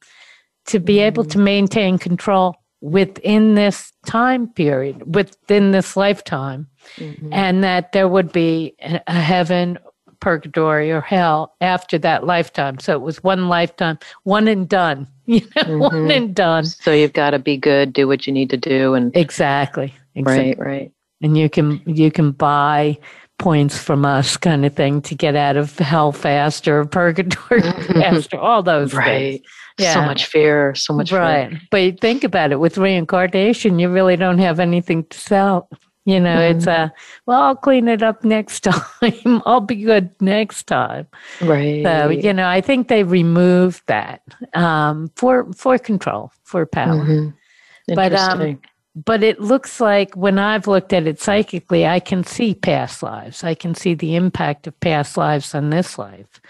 [0.66, 1.30] to be able mm.
[1.30, 7.32] to maintain control within this time period, within this lifetime, mm-hmm.
[7.32, 9.78] and that there would be a heaven,
[10.20, 12.78] purgatory, or hell after that lifetime.
[12.78, 15.06] So it was one lifetime, one and done.
[15.30, 15.78] You know, mm-hmm.
[15.78, 16.64] one and done.
[16.64, 20.54] So you've got to be good, do what you need to do, and exactly, exactly.
[20.54, 20.92] right, right.
[21.22, 22.98] And you can you can buy
[23.40, 28.62] points from us kind of thing to get out of hell faster, purgatory faster, all
[28.62, 29.40] those right.
[29.40, 29.46] things.
[29.78, 29.94] Yeah.
[29.94, 31.48] So much fear, so much right.
[31.48, 31.60] Fear.
[31.70, 35.68] But think about it with reincarnation, you really don't have anything to sell.
[36.10, 36.58] You know, mm-hmm.
[36.58, 36.92] it's a
[37.26, 39.42] well, I'll clean it up next time.
[39.46, 41.06] I'll be good next time.
[41.40, 41.84] Right.
[41.84, 44.22] So, you know, I think they removed that
[44.54, 47.04] um, for for control, for power.
[47.04, 47.94] Mm-hmm.
[47.94, 48.60] But um,
[48.94, 53.44] but it looks like when I've looked at it psychically, I can see past lives.
[53.44, 56.40] I can see the impact of past lives on this life,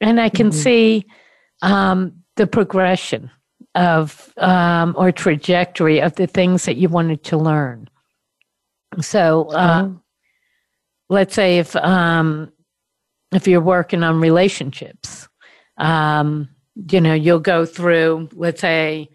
[0.00, 0.58] and I can mm-hmm.
[0.58, 1.06] see
[1.62, 3.30] um, the progression
[3.74, 7.88] of um, or trajectory of the things that you wanted to learn.
[9.02, 10.00] So, uh, oh.
[11.08, 12.52] let's say if um,
[13.32, 15.28] if you're working on relationships,
[15.78, 16.48] um,
[16.90, 19.08] you know, you'll go through, let's say,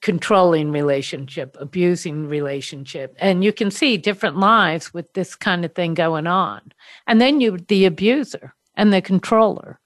[0.00, 5.94] controlling relationship, abusing relationship, and you can see different lives with this kind of thing
[5.94, 6.60] going on.
[7.06, 9.80] And then you, the abuser and the controller.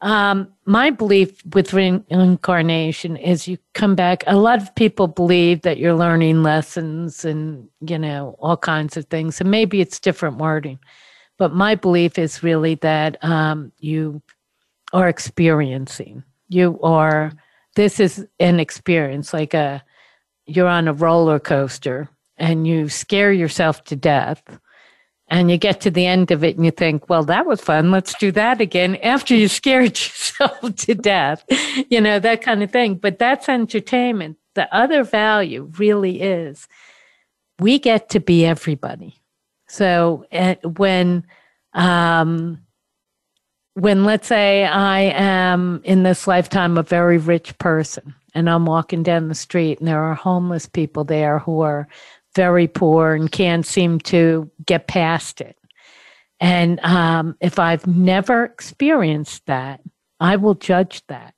[0.00, 4.22] Um, my belief with reincarnation is you come back.
[4.26, 9.06] A lot of people believe that you're learning lessons and, you know, all kinds of
[9.06, 9.40] things.
[9.40, 10.78] And maybe it's different wording.
[11.36, 14.22] But my belief is really that um, you
[14.92, 16.22] are experiencing.
[16.48, 17.32] You are,
[17.74, 19.82] this is an experience like a,
[20.46, 24.42] you're on a roller coaster and you scare yourself to death
[25.30, 27.90] and you get to the end of it and you think, well, that was fun.
[27.90, 31.44] Let's do that again after you scared yourself to death,
[31.90, 32.96] you know, that kind of thing.
[32.96, 34.38] But that's entertainment.
[34.54, 36.66] The other value really is
[37.58, 39.20] we get to be everybody.
[39.68, 41.26] So uh, when,
[41.74, 42.62] um,
[43.74, 49.02] when let's say I am in this lifetime a very rich person and I'm walking
[49.02, 51.86] down the street and there are homeless people there who are
[52.38, 55.56] very poor and can't seem to get past it.
[56.38, 59.80] And um, if I've never experienced that,
[60.20, 61.34] I will judge that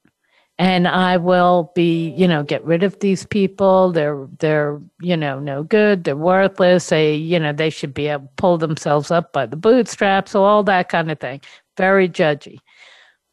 [0.59, 3.93] and I will be, you know, get rid of these people.
[3.93, 6.05] They're they're, you know, no good.
[6.05, 6.91] They're worthless.
[6.91, 10.45] They, you know, they should be able to pull themselves up by the bootstraps, so
[10.45, 11.41] all that kind of thing.
[11.79, 12.59] Very judgy.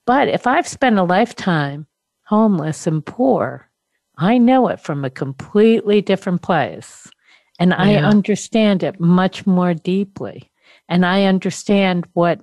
[0.06, 1.86] But if I've spent a lifetime
[2.28, 3.70] homeless and poor,
[4.18, 7.10] I know it from a completely different place.
[7.60, 7.78] And yeah.
[7.78, 10.52] I understand it much more deeply.
[10.90, 12.42] And I understand what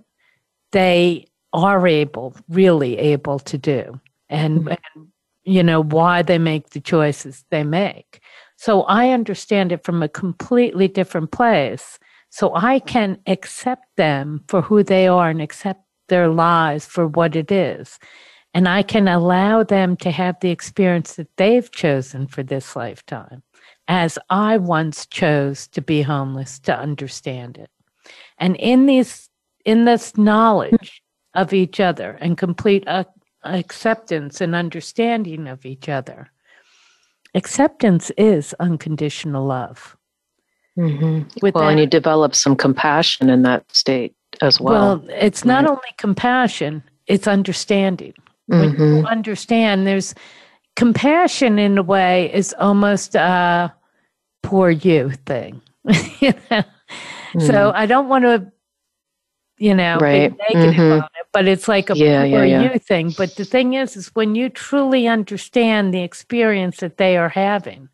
[0.73, 4.69] they are able, really able to do and, mm-hmm.
[4.69, 5.09] and
[5.45, 8.21] you know why they make the choices they make
[8.57, 11.99] so i understand it from a completely different place
[12.31, 17.37] so i can accept them for who they are and accept their lives for what
[17.37, 17.99] it is
[18.55, 23.43] and i can allow them to have the experience that they've chosen for this lifetime
[23.89, 27.71] as i once chose to be homeless to understand it
[28.39, 29.29] and in these
[29.65, 31.03] in this knowledge
[31.35, 33.05] of each other and complete uh,
[33.45, 36.31] acceptance and understanding of each other.
[37.35, 39.97] Acceptance is unconditional love.
[40.79, 41.29] Mm-hmm.
[41.41, 44.99] well, that, and you develop some compassion in that state as well.
[44.99, 48.15] Well, it's not only compassion, it's understanding.
[48.47, 48.97] When mm-hmm.
[48.97, 50.15] you understand, there's
[50.77, 53.75] compassion in a way is almost a
[54.43, 55.61] poor you thing.
[56.21, 56.63] you know?
[56.63, 57.41] mm-hmm.
[57.41, 58.51] So I don't want to,
[59.59, 60.31] you know, right.
[60.31, 60.93] be negative mm-hmm.
[60.93, 62.73] about but it's like a yeah, yeah, yeah.
[62.73, 63.13] you thing.
[63.19, 67.89] But the thing is, is when you truly understand the experience that they are having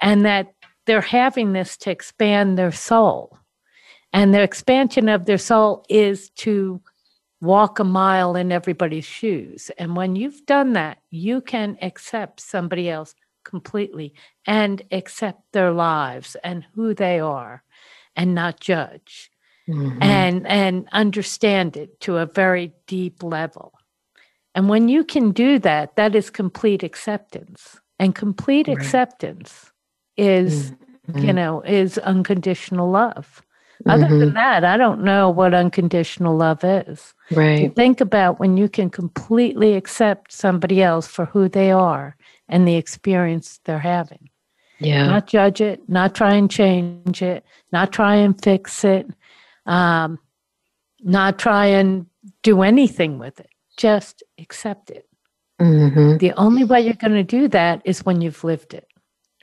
[0.00, 0.54] and that
[0.86, 3.36] they're having this to expand their soul.
[4.12, 6.80] And the expansion of their soul is to
[7.46, 9.70] walk a mile in everybody's shoes.
[9.78, 14.12] And when you've done that, you can accept somebody else completely
[14.46, 17.62] and accept their lives and who they are
[18.16, 19.30] and not judge
[19.68, 20.02] mm-hmm.
[20.02, 23.72] and and understand it to a very deep level.
[24.54, 27.78] And when you can do that, that is complete acceptance.
[27.98, 28.76] And complete right.
[28.76, 29.70] acceptance
[30.16, 30.72] is,
[31.08, 31.18] mm-hmm.
[31.18, 33.42] you know, is unconditional love.
[33.84, 34.18] Other mm-hmm.
[34.18, 37.14] than that, I don't know what unconditional love is.
[37.30, 37.74] Right.
[37.74, 42.16] think about when you can completely accept somebody else for who they are
[42.48, 44.30] and the experience they're having.
[44.78, 45.06] Yeah.
[45.06, 49.06] Not judge it, not try and change it, not try and fix it,
[49.66, 50.18] um,
[51.00, 52.06] not try and
[52.42, 55.06] do anything with it, just accept it.
[55.60, 56.18] Mm-hmm.
[56.18, 58.86] The only way you're going to do that is when you've lived it,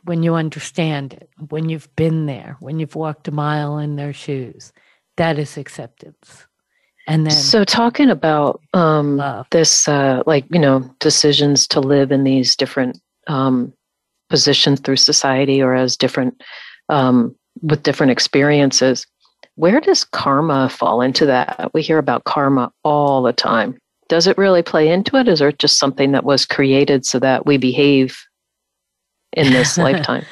[0.04, 4.14] when you understand it, when you've been there, when you've walked a mile in their
[4.14, 4.74] shoes.
[5.18, 6.46] That is acceptance.
[7.08, 12.24] And then, so talking about um, this, uh, like you know, decisions to live in
[12.24, 13.74] these different um,
[14.30, 16.42] positions through society or as different
[16.90, 19.06] um, with different experiences.
[19.56, 21.72] Where does karma fall into that?
[21.74, 23.78] We hear about karma all the time.
[24.10, 25.28] Does it really play into it?
[25.28, 28.18] Is it just something that was created so that we behave
[29.34, 30.26] in this lifetime?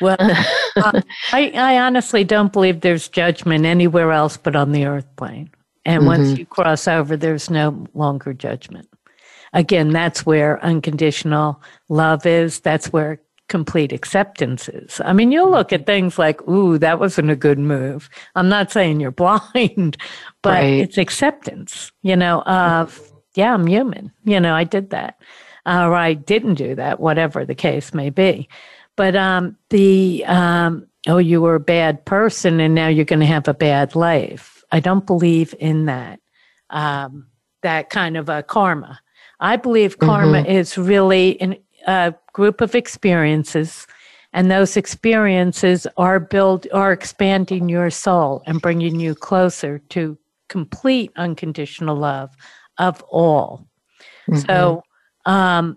[0.00, 1.00] well, uh,
[1.32, 5.50] I, I, honestly don't believe there's judgment anywhere else but on the earth plane.
[5.84, 6.08] And mm-hmm.
[6.08, 8.88] once you cross over, there's no longer judgment.
[9.52, 12.60] Again, that's where unconditional love is.
[12.60, 15.00] That's where complete acceptances.
[15.04, 18.10] I mean, you'll look at things like, ooh, that wasn't a good move.
[18.34, 19.96] I'm not saying you're blind,
[20.42, 20.80] but right.
[20.80, 23.00] it's acceptance, you know, of,
[23.34, 24.12] yeah, I'm human.
[24.24, 25.20] You know, I did that.
[25.66, 28.48] Or I didn't do that, whatever the case may be.
[28.94, 33.26] But um, the, um, oh, you were a bad person and now you're going to
[33.26, 34.64] have a bad life.
[34.72, 36.20] I don't believe in that,
[36.70, 37.26] um,
[37.62, 39.00] that kind of a karma.
[39.40, 40.50] I believe karma mm-hmm.
[40.50, 43.86] is really an a group of experiences
[44.32, 51.12] and those experiences are build are expanding your soul and bringing you closer to complete
[51.16, 52.30] unconditional love
[52.78, 53.66] of all
[54.28, 54.40] mm-hmm.
[54.40, 54.82] so
[55.26, 55.76] um,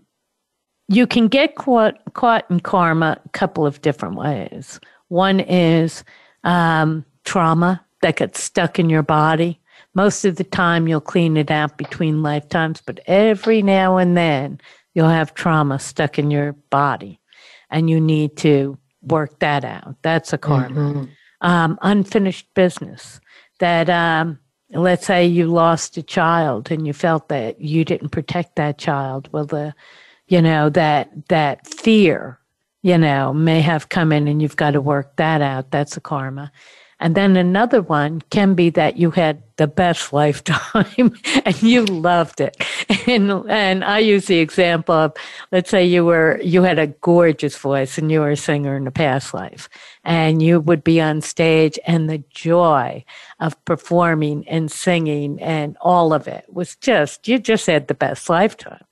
[0.87, 4.79] you can get caught, caught in karma a couple of different ways
[5.09, 6.03] one is
[6.43, 9.59] um, trauma that gets stuck in your body
[9.93, 14.59] most of the time you'll clean it out between lifetimes but every now and then
[14.93, 17.19] you'll have trauma stuck in your body
[17.69, 19.95] and you need to work that out.
[20.01, 20.75] That's a karma.
[20.75, 21.05] Mm-hmm.
[21.41, 23.21] Um, unfinished business
[23.59, 24.39] that, um,
[24.71, 29.29] let's say you lost a child and you felt that you didn't protect that child.
[29.31, 29.73] Well, the,
[30.27, 32.39] you know, that, that fear
[32.81, 35.71] you know, may have come in and you've got to work that out.
[35.71, 36.51] That's a karma.
[36.99, 42.41] And then another one can be that you had the best lifetime and you loved
[42.41, 42.57] it.
[43.07, 45.13] And and I use the example of
[45.51, 48.87] let's say you were you had a gorgeous voice and you were a singer in
[48.87, 49.69] a past life
[50.03, 53.03] and you would be on stage and the joy
[53.39, 58.29] of performing and singing and all of it was just you just had the best
[58.29, 58.83] lifetime.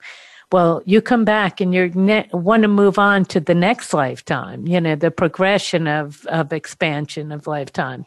[0.50, 4.66] Well, you come back and you ne- want to move on to the next lifetime,
[4.66, 8.06] you know, the progression of, of expansion of lifetime.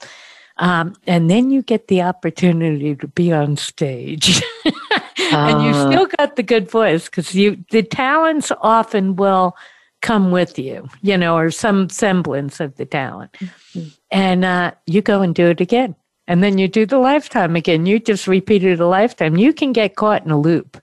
[0.58, 4.42] Um, and then you get the opportunity to be on stage.
[4.66, 5.90] and you ah.
[5.90, 9.56] still got the good voice because you the talents often will
[10.02, 13.32] come with you, you know, or some semblance of the talent.
[13.34, 13.88] Mm-hmm.
[14.12, 15.96] And uh, you go and do it again.
[16.28, 17.86] And then you do the lifetime again.
[17.86, 19.38] You just repeat it a lifetime.
[19.38, 20.82] You can get caught in a loop.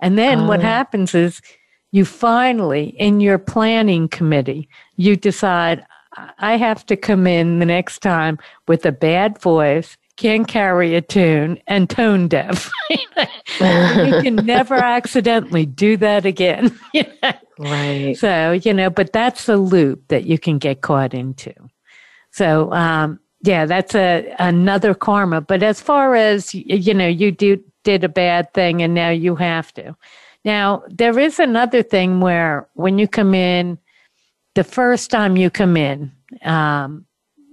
[0.00, 0.62] And then what oh.
[0.62, 1.40] happens is
[1.92, 5.84] you finally, in your planning committee, you decide,
[6.38, 8.38] I have to come in the next time
[8.68, 12.70] with a bad voice, can't carry a tune, and tone deaf.
[12.90, 16.78] you can never accidentally do that again.
[17.60, 18.16] Right.
[18.16, 21.52] So, you know, but that's a loop that you can get caught into.
[22.30, 25.42] So, um, yeah, that's a another karma.
[25.42, 29.36] But as far as you know, you do did a bad thing and now you
[29.36, 29.96] have to.
[30.44, 33.78] Now, there is another thing where when you come in,
[34.54, 36.12] the first time you come in,
[36.44, 37.04] um,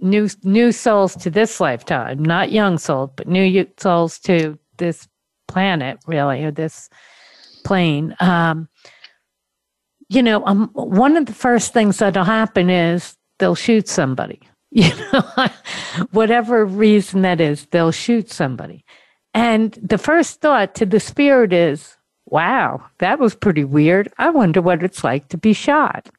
[0.01, 5.07] new new souls to this lifetime, not young souls, but new souls to this
[5.47, 6.89] planet, really, or this
[7.63, 8.15] plane.
[8.19, 8.69] Um,
[10.09, 14.41] you know, um, one of the first things that'll happen is they'll shoot somebody.
[14.69, 15.47] You know,
[16.11, 18.83] whatever reason that is, they'll shoot somebody.
[19.37, 24.11] And the first thought to the spirit is, wow, that was pretty weird.
[24.17, 26.09] I wonder what it's like to be shot.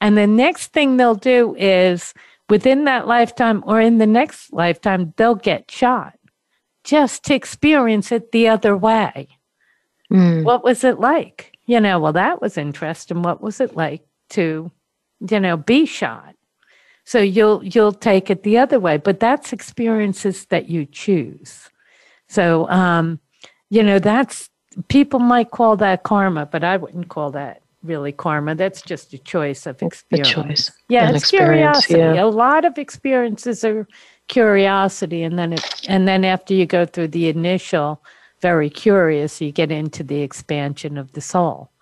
[0.00, 2.14] And the next thing they'll do is
[2.48, 6.14] within that lifetime or in the next lifetime, they'll get shot
[6.84, 9.26] just to experience it the other way.
[10.12, 10.44] Mm.
[10.44, 11.58] What was it like?
[11.66, 13.22] You know, well, that was interesting.
[13.22, 14.70] What was it like to,
[15.28, 16.36] you know, be shot?
[17.04, 21.68] So you'll you'll take it the other way, but that's experiences that you choose.
[22.30, 23.18] So, um,
[23.70, 24.48] you know, that's
[24.86, 28.54] people might call that karma, but I wouldn't call that really karma.
[28.54, 30.30] That's just a choice of experience.
[30.30, 30.72] A choice.
[30.88, 31.98] Yeah, it's curiosity.
[31.98, 32.22] Yeah.
[32.22, 33.88] A lot of experiences are
[34.28, 38.00] curiosity, and then it, and then after you go through the initial
[38.40, 41.72] very curious, you get into the expansion of the soul,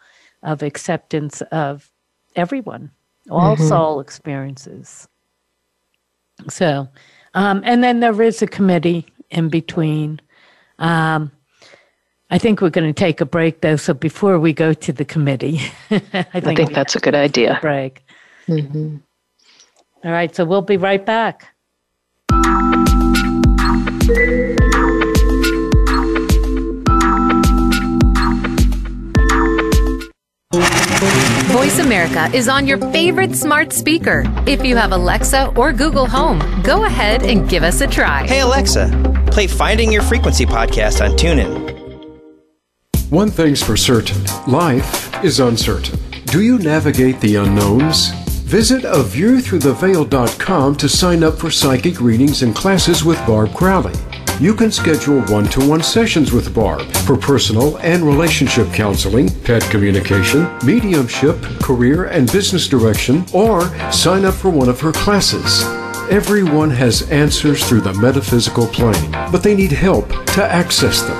[0.42, 1.90] of acceptance of
[2.36, 2.90] everyone,
[3.30, 3.68] all mm-hmm.
[3.68, 5.06] soul experiences.
[6.48, 6.88] So,
[7.34, 10.22] um, and then there is a committee in between
[10.78, 11.32] um,
[12.30, 13.76] I think we're going to take a break though.
[13.76, 15.60] So before we go to the committee,
[15.90, 17.58] I think, I think that's a good idea.
[17.60, 18.04] break.
[18.46, 18.96] Mm-hmm.
[20.04, 20.34] All right.
[20.34, 21.54] So we'll be right back.
[31.48, 34.22] Voice America is on your favorite smart speaker.
[34.46, 38.26] If you have Alexa or Google Home, go ahead and give us a try.
[38.26, 41.74] Hey, Alexa, play Finding Your Frequency podcast on TuneIn.
[43.10, 45.98] One thing's for certain life is uncertain.
[46.26, 48.10] Do you navigate the unknowns?
[48.44, 53.94] Visit aviewthroughtheveil.com to sign up for psychic readings and classes with Barb Crowley
[54.40, 59.62] you can schedule one to one sessions with Barb for personal and relationship counseling, pet
[59.62, 65.64] communication, mediumship, career and business direction, or sign up for one of her classes.
[66.10, 71.16] Everyone has answers through the metaphysical plane, but they need help to access them.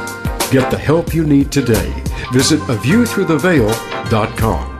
[0.50, 1.92] Get the help you need today.
[2.32, 4.76] Visit aviewthroughtheveil.com.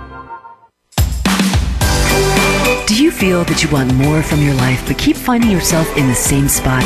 [2.86, 6.06] Do you feel that you want more from your life but keep finding yourself in
[6.06, 6.84] the same spot?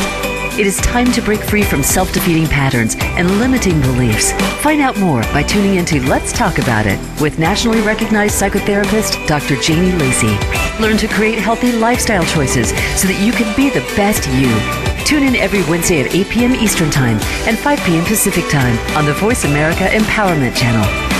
[0.58, 4.32] It is time to break free from self defeating patterns and limiting beliefs.
[4.60, 9.56] Find out more by tuning into Let's Talk About It with nationally recognized psychotherapist Dr.
[9.56, 10.36] Janie Lacey.
[10.78, 12.68] Learn to create healthy lifestyle choices
[13.00, 14.52] so that you can be the best you.
[15.06, 16.54] Tune in every Wednesday at 8 p.m.
[16.54, 17.16] Eastern Time
[17.48, 18.04] and 5 p.m.
[18.04, 21.11] Pacific Time on the Voice America Empowerment Channel.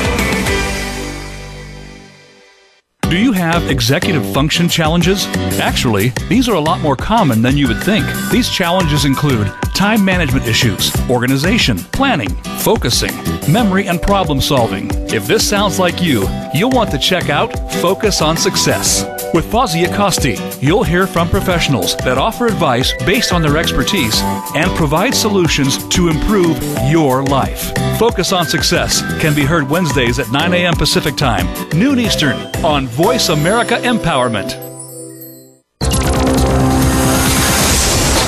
[3.13, 5.27] Do you have executive function challenges?
[5.61, 8.07] Actually, these are a lot more common than you would think.
[8.31, 13.15] These challenges include time management issues, organization, planning, focusing,
[13.53, 14.91] memory, and problem solving.
[15.13, 17.53] If this sounds like you, you'll want to check out
[17.83, 19.05] Focus on Success.
[19.35, 24.20] With Fozzie Acosti, you'll hear from professionals that offer advice based on their expertise
[24.55, 26.59] and provide solutions to improve
[26.91, 27.72] your life.
[27.99, 30.74] Focus on Success can be heard Wednesdays at 9 a.m.
[30.74, 34.59] Pacific Time, noon Eastern, on Voice America Empowerment.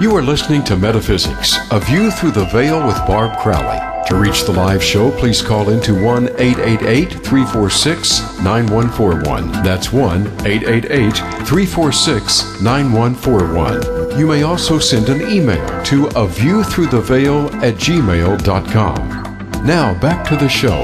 [0.00, 3.78] You are listening to Metaphysics, A View Through the Veil with Barb Crowley.
[4.08, 9.52] To reach the live show, please call into 1 888 346 9141.
[9.62, 14.18] That's 1 888 346 9141.
[14.18, 19.08] You may also send an email to a view through the veil at gmail.com.
[19.66, 20.80] Now back to the show.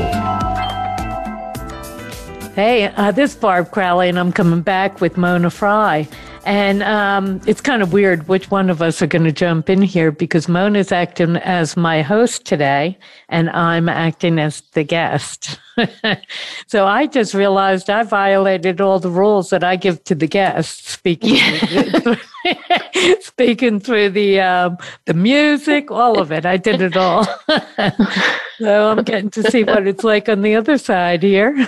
[2.55, 6.07] Hey, uh, this is Barb Crowley, and I'm coming back with Mona Fry.
[6.47, 9.83] And um, it's kind of weird which one of us are going to jump in
[9.83, 12.97] here because Mona's acting as my host today,
[13.29, 15.59] and I'm acting as the guest.
[16.69, 20.89] so I just realized I violated all the rules that I give to the guests,
[20.89, 22.17] speaking yeah.
[23.21, 26.47] speaking through the um, the music, all of it.
[26.47, 27.25] I did it all.
[28.59, 31.67] so I'm getting to see what it's like on the other side here.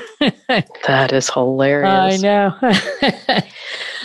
[0.87, 2.23] that is hilarious.
[2.23, 3.43] I know.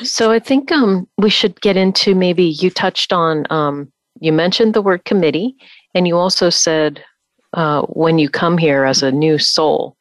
[0.03, 4.73] So I think um, we should get into maybe you touched on um, you mentioned
[4.73, 5.55] the word committee,
[5.93, 7.03] and you also said
[7.53, 9.97] uh, when you come here as a new soul.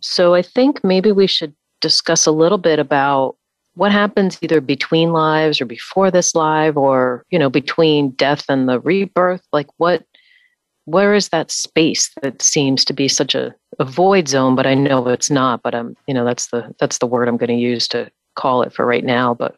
[0.00, 3.36] So I think maybe we should discuss a little bit about
[3.74, 8.68] what happens either between lives or before this life or you know between death and
[8.68, 10.04] the rebirth like what
[10.86, 14.74] where is that space that seems to be such a, a void zone but i
[14.74, 17.54] know it's not but i'm you know that's the that's the word i'm going to
[17.54, 19.56] use to call it for right now but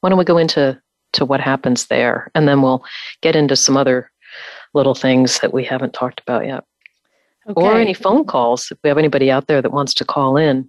[0.00, 0.80] why don't we go into
[1.12, 2.84] to what happens there and then we'll
[3.22, 4.10] get into some other
[4.74, 6.64] little things that we haven't talked about yet
[7.48, 7.60] okay.
[7.60, 10.68] or any phone calls if we have anybody out there that wants to call in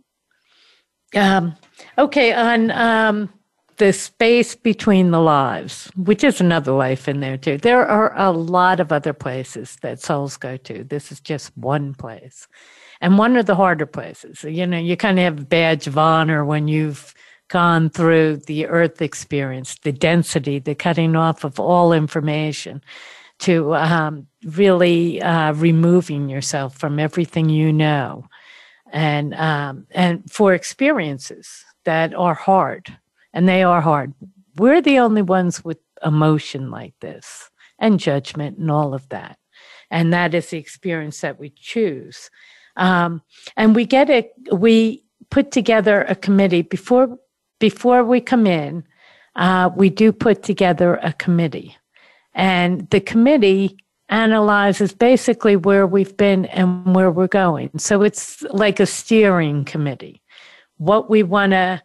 [1.16, 1.56] um,
[1.98, 3.30] okay, on um,
[3.78, 7.58] the space between the lives, which is another life in there too.
[7.58, 10.84] There are a lot of other places that souls go to.
[10.84, 12.48] This is just one place.
[13.02, 14.44] And one of the harder places.
[14.44, 17.14] You know, you kind of have a badge of honor when you've
[17.48, 22.82] gone through the earth experience, the density, the cutting off of all information
[23.40, 28.26] to um, really uh, removing yourself from everything you know
[28.92, 32.98] and um, and for experiences that are hard,
[33.34, 34.14] and they are hard.
[34.58, 39.38] We're the only ones with emotion like this and judgment and all of that,
[39.92, 42.30] and that is the experience that we choose.
[42.78, 43.22] Um,
[43.58, 44.34] and we get it.
[44.52, 47.18] We put together a committee before
[47.60, 48.84] before we come in.
[49.36, 51.76] Uh, we do put together a committee,
[52.34, 53.78] and the committee
[54.10, 57.70] analyzes basically where we've been and where we're going.
[57.78, 60.22] So it's like a steering committee.
[60.78, 61.82] What we want to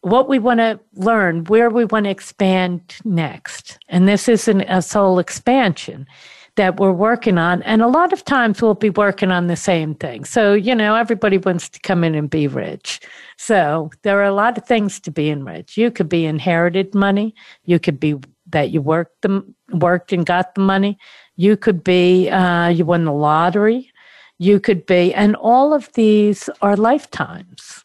[0.00, 3.78] what we want to learn, where we want to expand next.
[3.88, 6.08] And this isn't a soul expansion
[6.56, 7.62] that we're working on.
[7.62, 10.24] And a lot of times we'll be working on the same thing.
[10.24, 13.00] So, you know, everybody wants to come in and be rich.
[13.38, 15.78] So there are a lot of things to being rich.
[15.78, 17.34] You could be inherited money.
[17.64, 18.16] You could be
[18.50, 19.42] that you worked the,
[19.72, 20.98] worked and got the money.
[21.36, 23.90] You could be, uh, you won the lottery.
[24.38, 27.84] You could be, and all of these are lifetimes.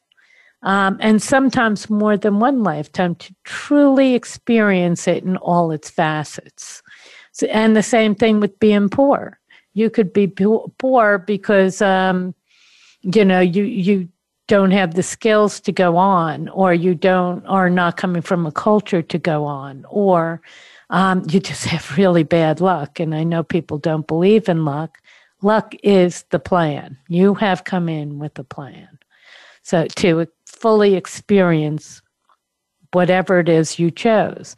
[0.63, 6.81] Um, and sometimes more than one lifetime to truly experience it in all its facets.
[7.43, 9.39] And the same thing with being poor.
[9.73, 12.33] You could be poor because, um,
[13.01, 14.09] you know, you, you
[14.47, 18.51] don't have the skills to go on, or you don't, are not coming from a
[18.51, 20.41] culture to go on, or
[20.89, 22.99] um, you just have really bad luck.
[22.99, 24.97] And I know people don't believe in luck.
[25.41, 26.97] Luck is the plan.
[27.07, 28.87] You have come in with a plan.
[29.61, 32.01] So to fully experience
[32.93, 34.55] whatever it is you chose.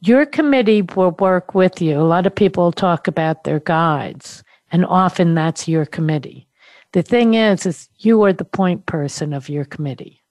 [0.00, 1.98] Your committee will work with you.
[1.98, 6.46] A lot of people talk about their guides, and often that's your committee.
[6.92, 10.22] The thing is, is you are the point person of your committee.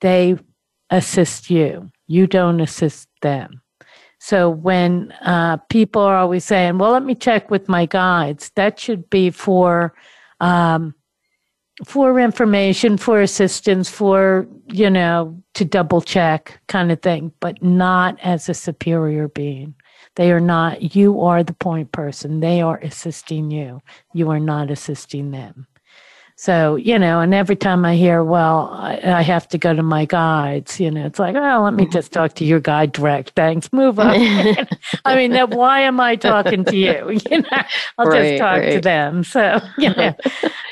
[0.00, 0.38] They
[0.90, 1.90] assist you.
[2.06, 3.60] You don't assist them.
[4.18, 8.78] So when uh, people are always saying, "Well, let me check with my guides," that
[8.78, 9.94] should be for
[10.40, 10.94] um,
[11.84, 18.18] for information, for assistance, for you know to double check kind of thing, but not
[18.22, 19.74] as a superior being.
[20.16, 20.94] They are not.
[20.94, 22.40] You are the point person.
[22.40, 23.80] They are assisting you.
[24.12, 25.66] You are not assisting them.
[26.40, 29.82] So, you know, and every time I hear, well, I, I, have to go to
[29.82, 33.32] my guides, you know, it's like, oh, let me just talk to your guide direct.
[33.36, 33.70] Thanks.
[33.74, 34.14] Move on.
[35.04, 37.20] I mean, that, why am I talking to you?
[37.30, 37.62] You know,
[37.98, 38.72] I'll right, just talk right.
[38.72, 39.22] to them.
[39.22, 40.14] So, you know,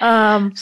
[0.01, 0.55] um,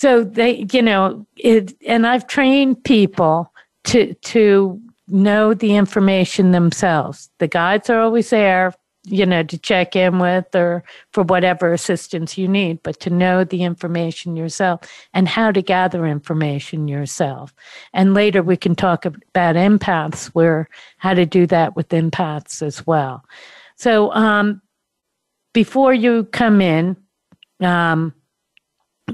[0.00, 3.52] so they, you know, it, and I've trained people
[3.84, 7.28] to, to know the information themselves.
[7.36, 8.72] The guides are always there
[9.04, 13.44] you know, to check in with or for whatever assistance you need, but to know
[13.44, 14.80] the information yourself
[15.14, 17.54] and how to gather information yourself.
[17.92, 22.86] And later we can talk about empaths, where how to do that with empaths as
[22.86, 23.24] well.
[23.76, 24.62] So, um,
[25.52, 26.96] before you come in,
[27.60, 28.14] um,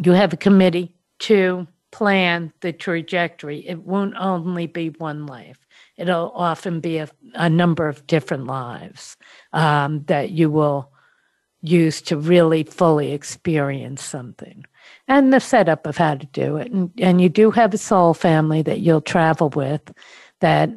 [0.02, 3.66] you have a committee to plan the trajectory.
[3.66, 5.58] It won't only be one life.
[5.96, 9.16] It'll often be a, a number of different lives
[9.52, 10.90] um, that you will
[11.62, 14.64] use to really fully experience something.
[15.08, 16.70] And the setup of how to do it.
[16.70, 19.92] And, and you do have a soul family that you'll travel with
[20.40, 20.70] that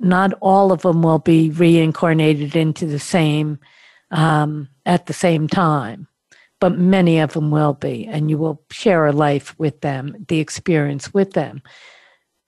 [0.00, 3.58] not all of them will be reincarnated into the same
[4.10, 6.07] um, at the same time
[6.60, 10.38] but many of them will be and you will share a life with them the
[10.38, 11.62] experience with them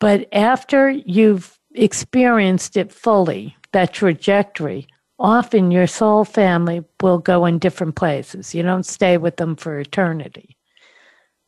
[0.00, 4.88] but after you've experienced it fully, that trajectory,
[5.18, 8.54] often your soul family will go in different places.
[8.54, 10.56] You don't stay with them for eternity.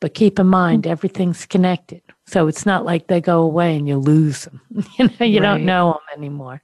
[0.00, 2.02] But keep in mind, everything's connected.
[2.26, 4.60] So it's not like they go away and you lose them.
[4.98, 5.46] you know, you right.
[5.46, 6.62] don't know them anymore.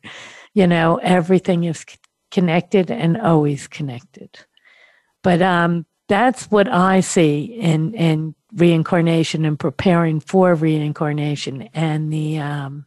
[0.55, 1.87] You know, everything is
[2.31, 4.39] connected and always connected.
[5.23, 12.39] But um, that's what I see in in reincarnation and preparing for reincarnation and the
[12.39, 12.87] um,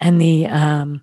[0.00, 1.02] and the um,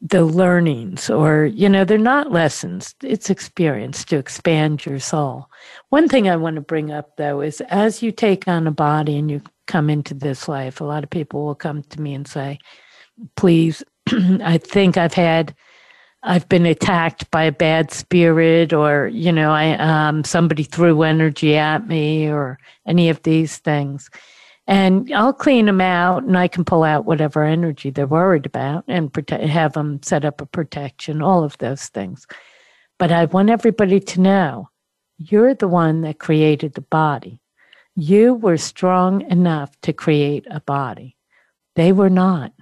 [0.00, 2.94] the learnings or you know they're not lessons.
[3.02, 5.48] It's experience to expand your soul.
[5.90, 9.16] One thing i want to bring up though is as you take on a body
[9.16, 12.26] and you come into this life a lot of people will come to me and
[12.26, 12.58] say
[13.36, 13.82] please
[14.42, 15.54] i think i've had
[16.22, 21.56] i've been attacked by a bad spirit or you know i um, somebody threw energy
[21.56, 24.10] at me or any of these things
[24.68, 28.84] and I'll clean them out and I can pull out whatever energy they're worried about
[28.86, 32.26] and protect, have them set up a protection, all of those things.
[32.98, 34.68] But I want everybody to know
[35.16, 37.40] you're the one that created the body.
[37.96, 41.16] You were strong enough to create a body.
[41.74, 42.52] They were not.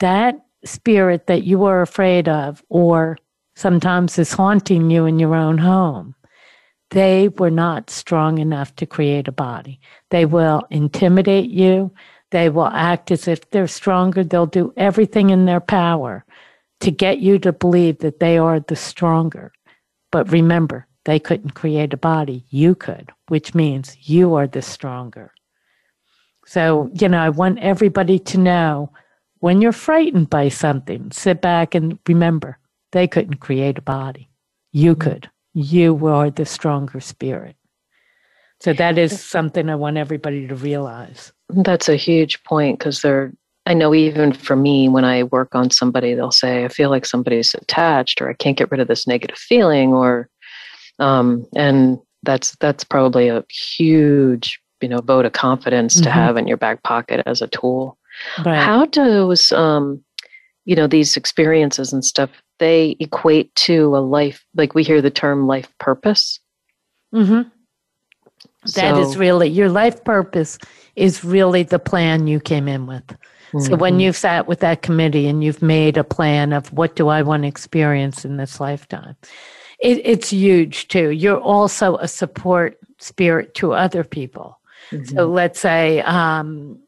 [0.00, 3.18] That spirit that you were afraid of, or
[3.54, 6.14] sometimes is haunting you in your own home,
[6.90, 9.80] they were not strong enough to create a body.
[10.10, 11.92] They will intimidate you.
[12.30, 14.22] They will act as if they're stronger.
[14.22, 16.24] They'll do everything in their power
[16.80, 19.52] to get you to believe that they are the stronger.
[20.12, 22.44] But remember, they couldn't create a body.
[22.50, 25.32] You could, which means you are the stronger.
[26.46, 28.92] So, you know, I want everybody to know
[29.46, 32.58] when you're frightened by something, sit back and remember
[32.90, 34.28] they couldn't create a body.
[34.72, 37.56] You could you are the stronger spirit.
[38.60, 41.32] So that is something I want everybody to realize.
[41.48, 43.32] That's a huge point because they're,
[43.64, 47.06] I know even for me, when I work on somebody, they'll say, I feel like
[47.06, 50.28] somebody's attached or I can't get rid of this negative feeling or,
[50.98, 56.04] um, and that's, that's probably a huge, you know, vote of confidence mm-hmm.
[56.04, 57.96] to have in your back pocket as a tool.
[58.44, 58.56] Right.
[58.58, 60.02] How does, um,
[60.64, 65.10] you know, these experiences and stuff they equate to a life like we hear the
[65.10, 66.40] term life purpose
[67.14, 67.48] mm-hmm.
[68.64, 70.58] So, that is really your life purpose
[70.96, 73.60] is really the plan you came in with mm-hmm.
[73.60, 74.00] so when mm-hmm.
[74.00, 77.42] you've sat with that committee and you've made a plan of what do i want
[77.42, 79.16] to experience in this lifetime
[79.80, 84.58] it, it's huge too you're also a support spirit to other people
[84.90, 85.04] mm-hmm.
[85.04, 86.78] so let's say um,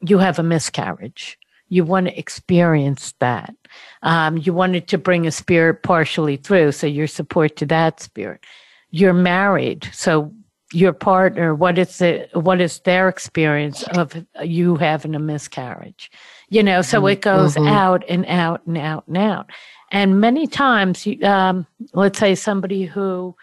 [0.00, 1.38] you have a miscarriage
[1.68, 3.54] you want to experience that.
[4.02, 8.44] Um, you wanted to bring a spirit partially through, so your support to that spirit.
[8.90, 10.32] You're married, so
[10.72, 16.10] your partner, what is the what is their experience of you having a miscarriage?
[16.48, 17.68] You know, so it goes mm-hmm.
[17.68, 19.50] out and out and out and out.
[19.90, 23.34] And many times, um, let's say somebody who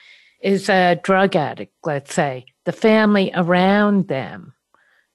[0.42, 4.55] is a drug addict, let's say the family around them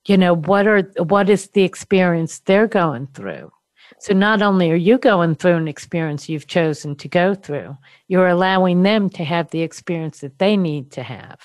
[0.06, 3.50] you know what are what is the experience they're going through
[3.98, 7.76] so not only are you going through an experience you've chosen to go through
[8.08, 11.40] you're allowing them to have the experience that they need to have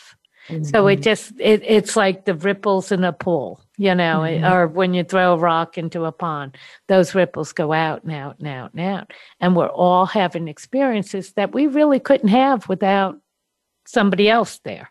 [0.47, 0.63] mm-hmm.
[0.63, 4.45] so it just it, it's like the ripples in a pool you know mm-hmm.
[4.45, 8.39] or when you throw a rock into a pond those ripples go out and out
[8.39, 13.17] and out and out and we're all having experiences that we really couldn't have without
[13.85, 14.89] somebody else there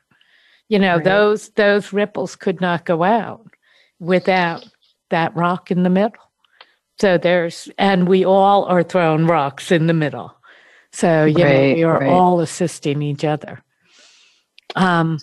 [0.69, 1.05] You know, right.
[1.05, 3.54] those those ripples could not go out
[4.01, 4.67] without
[5.11, 6.21] that rock in the middle.
[7.01, 10.35] So there's, and we all are throwing rocks in the middle.
[10.93, 12.09] So, you right, know, we are right.
[12.09, 13.63] all assisting each other.
[14.77, 15.19] Um,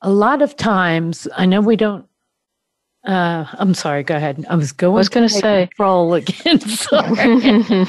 [0.00, 2.06] a lot of times, I know we don't.
[3.08, 4.02] Uh, I'm sorry.
[4.02, 4.44] Go ahead.
[4.50, 4.92] I was going.
[4.92, 6.60] I was going to say control again.
[6.60, 7.86] Sorry.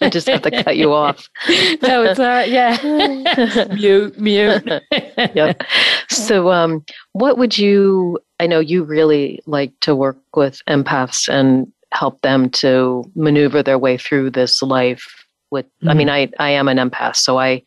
[0.00, 1.28] I just have to cut you off.
[1.82, 3.66] no, it's uh, yeah.
[3.74, 4.68] mute, mute.
[5.34, 5.62] yep.
[6.10, 8.20] So, um, what would you?
[8.38, 13.78] I know you really like to work with empaths and help them to maneuver their
[13.78, 15.88] way through this life with mm-hmm.
[15.88, 16.40] i mean mm-hmm.
[16.40, 17.60] i i am an empath so i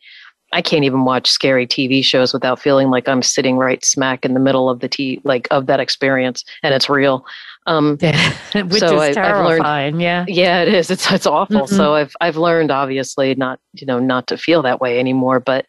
[0.54, 4.34] i can't even watch scary tv shows without feeling like i'm sitting right smack in
[4.34, 7.26] the middle of the t like of that experience and it's real.
[7.66, 10.24] Um yeah, which so is I, terrifying learned, yeah.
[10.28, 10.90] Yeah it is.
[10.90, 11.62] It's it's awful.
[11.62, 11.76] Mm-hmm.
[11.76, 15.66] so i've i've learned obviously not you know not to feel that way anymore but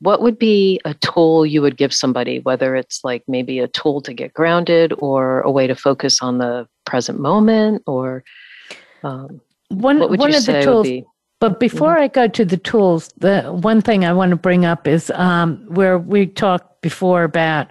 [0.00, 4.00] what would be a tool you would give somebody whether it's like maybe a tool
[4.02, 8.24] to get grounded or a way to focus on the present moment or
[9.04, 10.88] um, one, one of the tools
[11.38, 12.02] but before mm-hmm.
[12.02, 15.58] I go to the tools, the one thing I want to bring up is um,
[15.68, 17.68] where we talked before about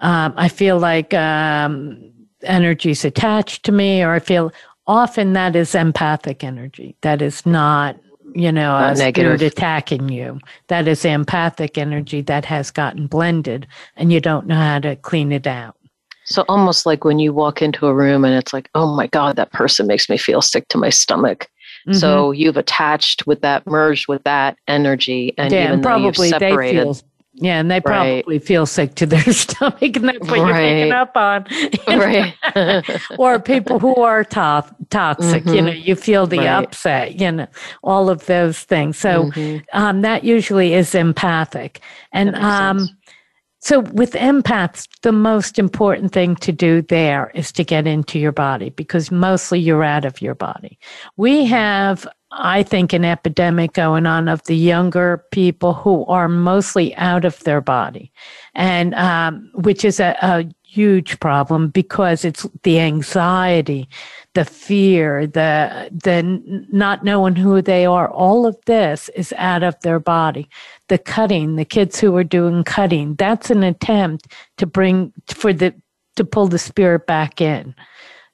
[0.00, 4.52] um, I feel like um, energy's attached to me, or I feel
[4.86, 6.96] often that is empathic energy.
[7.02, 7.98] That is not,
[8.34, 9.38] you know, not a negative.
[9.38, 10.38] spirit attacking you.
[10.68, 15.32] That is empathic energy that has gotten blended, and you don't know how to clean
[15.32, 15.76] it out.
[16.24, 19.34] So almost like when you walk into a room and it's like, oh my God,
[19.34, 21.50] that person makes me feel sick to my stomach.
[21.86, 21.98] Mm-hmm.
[21.98, 26.36] So you've attached with that, merged with that energy, and yeah, even and probably though
[26.36, 26.82] you've separated.
[26.82, 26.96] Feel,
[27.34, 28.44] yeah, and they probably right.
[28.44, 30.46] feel sick to their stomach, and that's what right.
[30.46, 31.46] you're picking up on.
[31.88, 33.00] right.
[33.18, 35.54] or people who are to- toxic, mm-hmm.
[35.54, 36.48] you know, you feel the right.
[36.48, 37.46] upset, you know,
[37.82, 38.98] all of those things.
[38.98, 39.58] So mm-hmm.
[39.72, 41.80] um, that usually is empathic.
[42.12, 42.92] And um, sense
[43.62, 48.32] so, with empaths, the most important thing to do there is to get into your
[48.32, 50.78] body because mostly you're out of your body.
[51.18, 56.96] We have, I think, an epidemic going on of the younger people who are mostly
[56.96, 58.10] out of their body,
[58.54, 63.88] and um, which is a, a huge problem because it's the anxiety
[64.34, 66.22] the fear, the the
[66.70, 70.48] not knowing who they are, all of this is out of their body.
[70.88, 74.28] The cutting, the kids who are doing cutting, that's an attempt
[74.58, 75.74] to bring for the
[76.16, 77.74] to pull the spirit back in.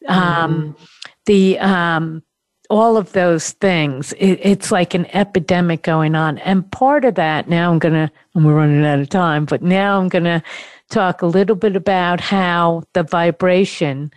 [0.09, 0.43] Um, mm-hmm.
[0.43, 0.77] Um,
[1.25, 2.23] the um,
[2.69, 7.49] all of those things, it, it's like an epidemic going on, and part of that.
[7.49, 10.43] Now I'm gonna, and we're running out of time, but now I'm gonna
[10.91, 14.13] talk a little bit about how the vibration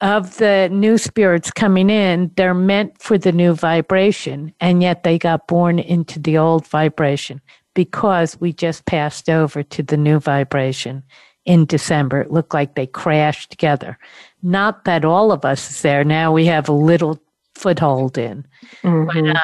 [0.00, 5.18] of the new spirits coming in, they're meant for the new vibration, and yet they
[5.18, 7.40] got born into the old vibration
[7.74, 11.02] because we just passed over to the new vibration
[11.44, 12.20] in December.
[12.22, 13.98] It looked like they crashed together.
[14.42, 16.04] Not that all of us is there.
[16.04, 17.20] Now we have a little
[17.54, 18.46] foothold in.
[18.82, 19.06] Mm-hmm.
[19.06, 19.42] But, um,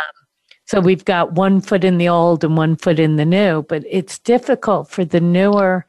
[0.67, 3.85] so we've got one foot in the old and one foot in the new, but
[3.89, 5.85] it's difficult for the newer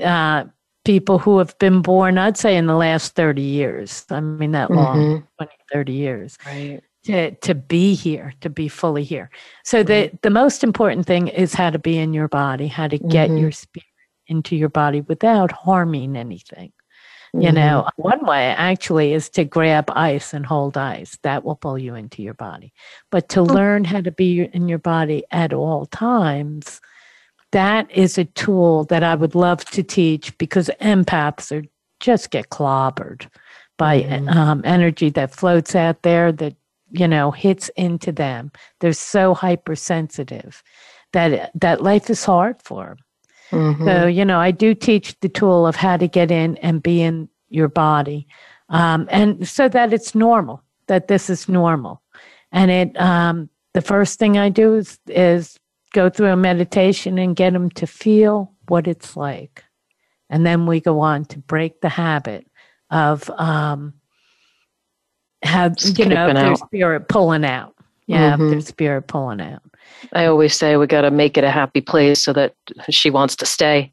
[0.00, 0.44] uh,
[0.84, 4.04] people who have been born, I'd say in the last 30 years.
[4.10, 5.26] I mean, that long, mm-hmm.
[5.38, 6.38] 20, 30 years.
[6.46, 6.80] Right.
[7.04, 9.28] To, to be here, to be fully here.
[9.64, 9.86] So right.
[9.86, 13.28] the, the most important thing is how to be in your body, how to get
[13.28, 13.38] mm-hmm.
[13.38, 13.86] your spirit
[14.28, 16.72] into your body without harming anything.
[17.34, 17.46] Mm-hmm.
[17.46, 21.18] You know, one way actually is to grab ice and hold ice.
[21.22, 22.72] That will pull you into your body.
[23.10, 23.44] But to oh.
[23.44, 26.80] learn how to be in your body at all times,
[27.52, 31.66] that is a tool that I would love to teach because empaths are
[32.00, 33.28] just get clobbered
[33.78, 34.28] by mm-hmm.
[34.28, 36.56] um, energy that floats out there that
[36.90, 38.50] you know hits into them.
[38.80, 40.62] They're so hypersensitive
[41.12, 42.96] that that life is hard for
[43.50, 43.60] them.
[43.60, 43.86] Mm-hmm.
[43.86, 47.02] So you know, I do teach the tool of how to get in and be
[47.02, 48.26] in your body,
[48.70, 50.62] um, and so that it's normal.
[50.88, 52.02] That this is normal,
[52.50, 53.00] and it.
[53.00, 55.58] Um, the first thing I do is is
[55.92, 59.64] go through a meditation and get them to feel what it's like.
[60.30, 62.46] And then we go on to break the habit
[62.90, 63.94] of um,
[65.42, 67.74] have you know their spirit pulling out.
[68.06, 68.50] Yeah, mm-hmm.
[68.50, 69.62] their spirit pulling out.
[70.12, 72.54] I always say we got to make it a happy place so that
[72.90, 73.92] she wants to stay.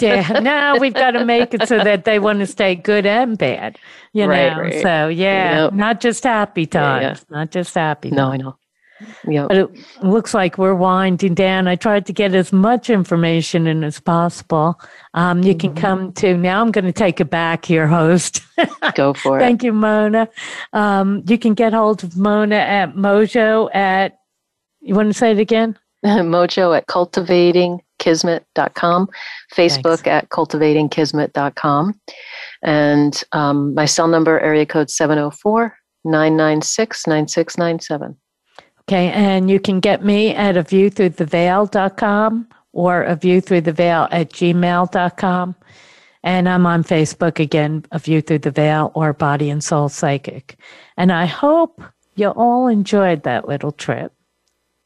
[0.00, 3.38] yeah, no, we've got to make it so that they want to stay good and
[3.38, 3.78] bad.
[4.12, 4.82] You right, know, right.
[4.82, 5.72] so yeah, yep.
[5.72, 7.38] not just happy times, yeah, yeah.
[7.38, 8.10] not just happy.
[8.10, 8.34] No, times.
[8.34, 8.58] I know.
[9.46, 9.68] But it
[10.02, 11.68] looks like we're winding down.
[11.68, 14.80] I tried to get as much information in as possible.
[15.14, 15.80] Um, you can mm-hmm.
[15.80, 18.42] come to, now I'm going to take it back here, host.
[18.94, 19.42] Go for it.
[19.42, 20.28] Thank you, Mona.
[20.72, 24.18] Um, you can get hold of Mona at Mojo at,
[24.80, 25.78] you want to say it again?
[26.04, 29.08] Mojo at cultivating cultivatingkismet.com,
[29.54, 30.06] Facebook Thanks.
[30.06, 32.00] at cultivatingkismet.com,
[32.62, 38.16] and um, my cell number, area code 704 996 9697.
[38.88, 43.42] Okay, and you can get me at a view through the veil.com or a view
[43.42, 45.54] through the veil at gmail.com.
[46.22, 50.56] And I'm on Facebook again, A View Through the Veil or Body and Soul Psychic.
[50.96, 51.82] And I hope
[52.14, 54.14] you all enjoyed that little trip.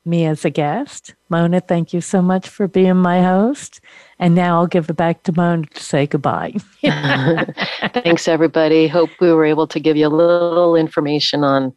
[0.05, 1.15] Me as a guest.
[1.29, 3.81] Mona, thank you so much for being my host.
[4.19, 6.55] And now I'll give it back to Mona to say goodbye.
[6.83, 8.89] Thanks, everybody.
[8.89, 11.73] Hope we were able to give you a little information on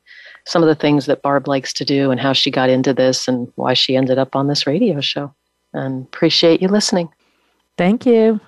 [0.46, 3.28] some of the things that Barb likes to do and how she got into this
[3.28, 5.34] and why she ended up on this radio show.
[5.74, 7.10] And appreciate you listening.
[7.78, 8.40] Thank you.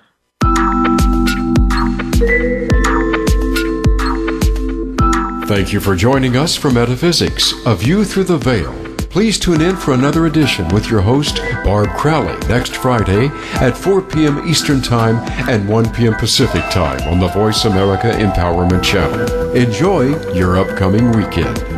[5.46, 8.72] Thank you for joining us for Metaphysics, A View Through the Veil.
[9.10, 14.02] Please tune in for another edition with your host, Barb Crowley, next Friday at 4
[14.02, 14.46] p.m.
[14.46, 15.16] Eastern Time
[15.48, 16.14] and 1 p.m.
[16.14, 19.52] Pacific Time on the Voice America Empowerment Channel.
[19.56, 21.77] Enjoy your upcoming weekend.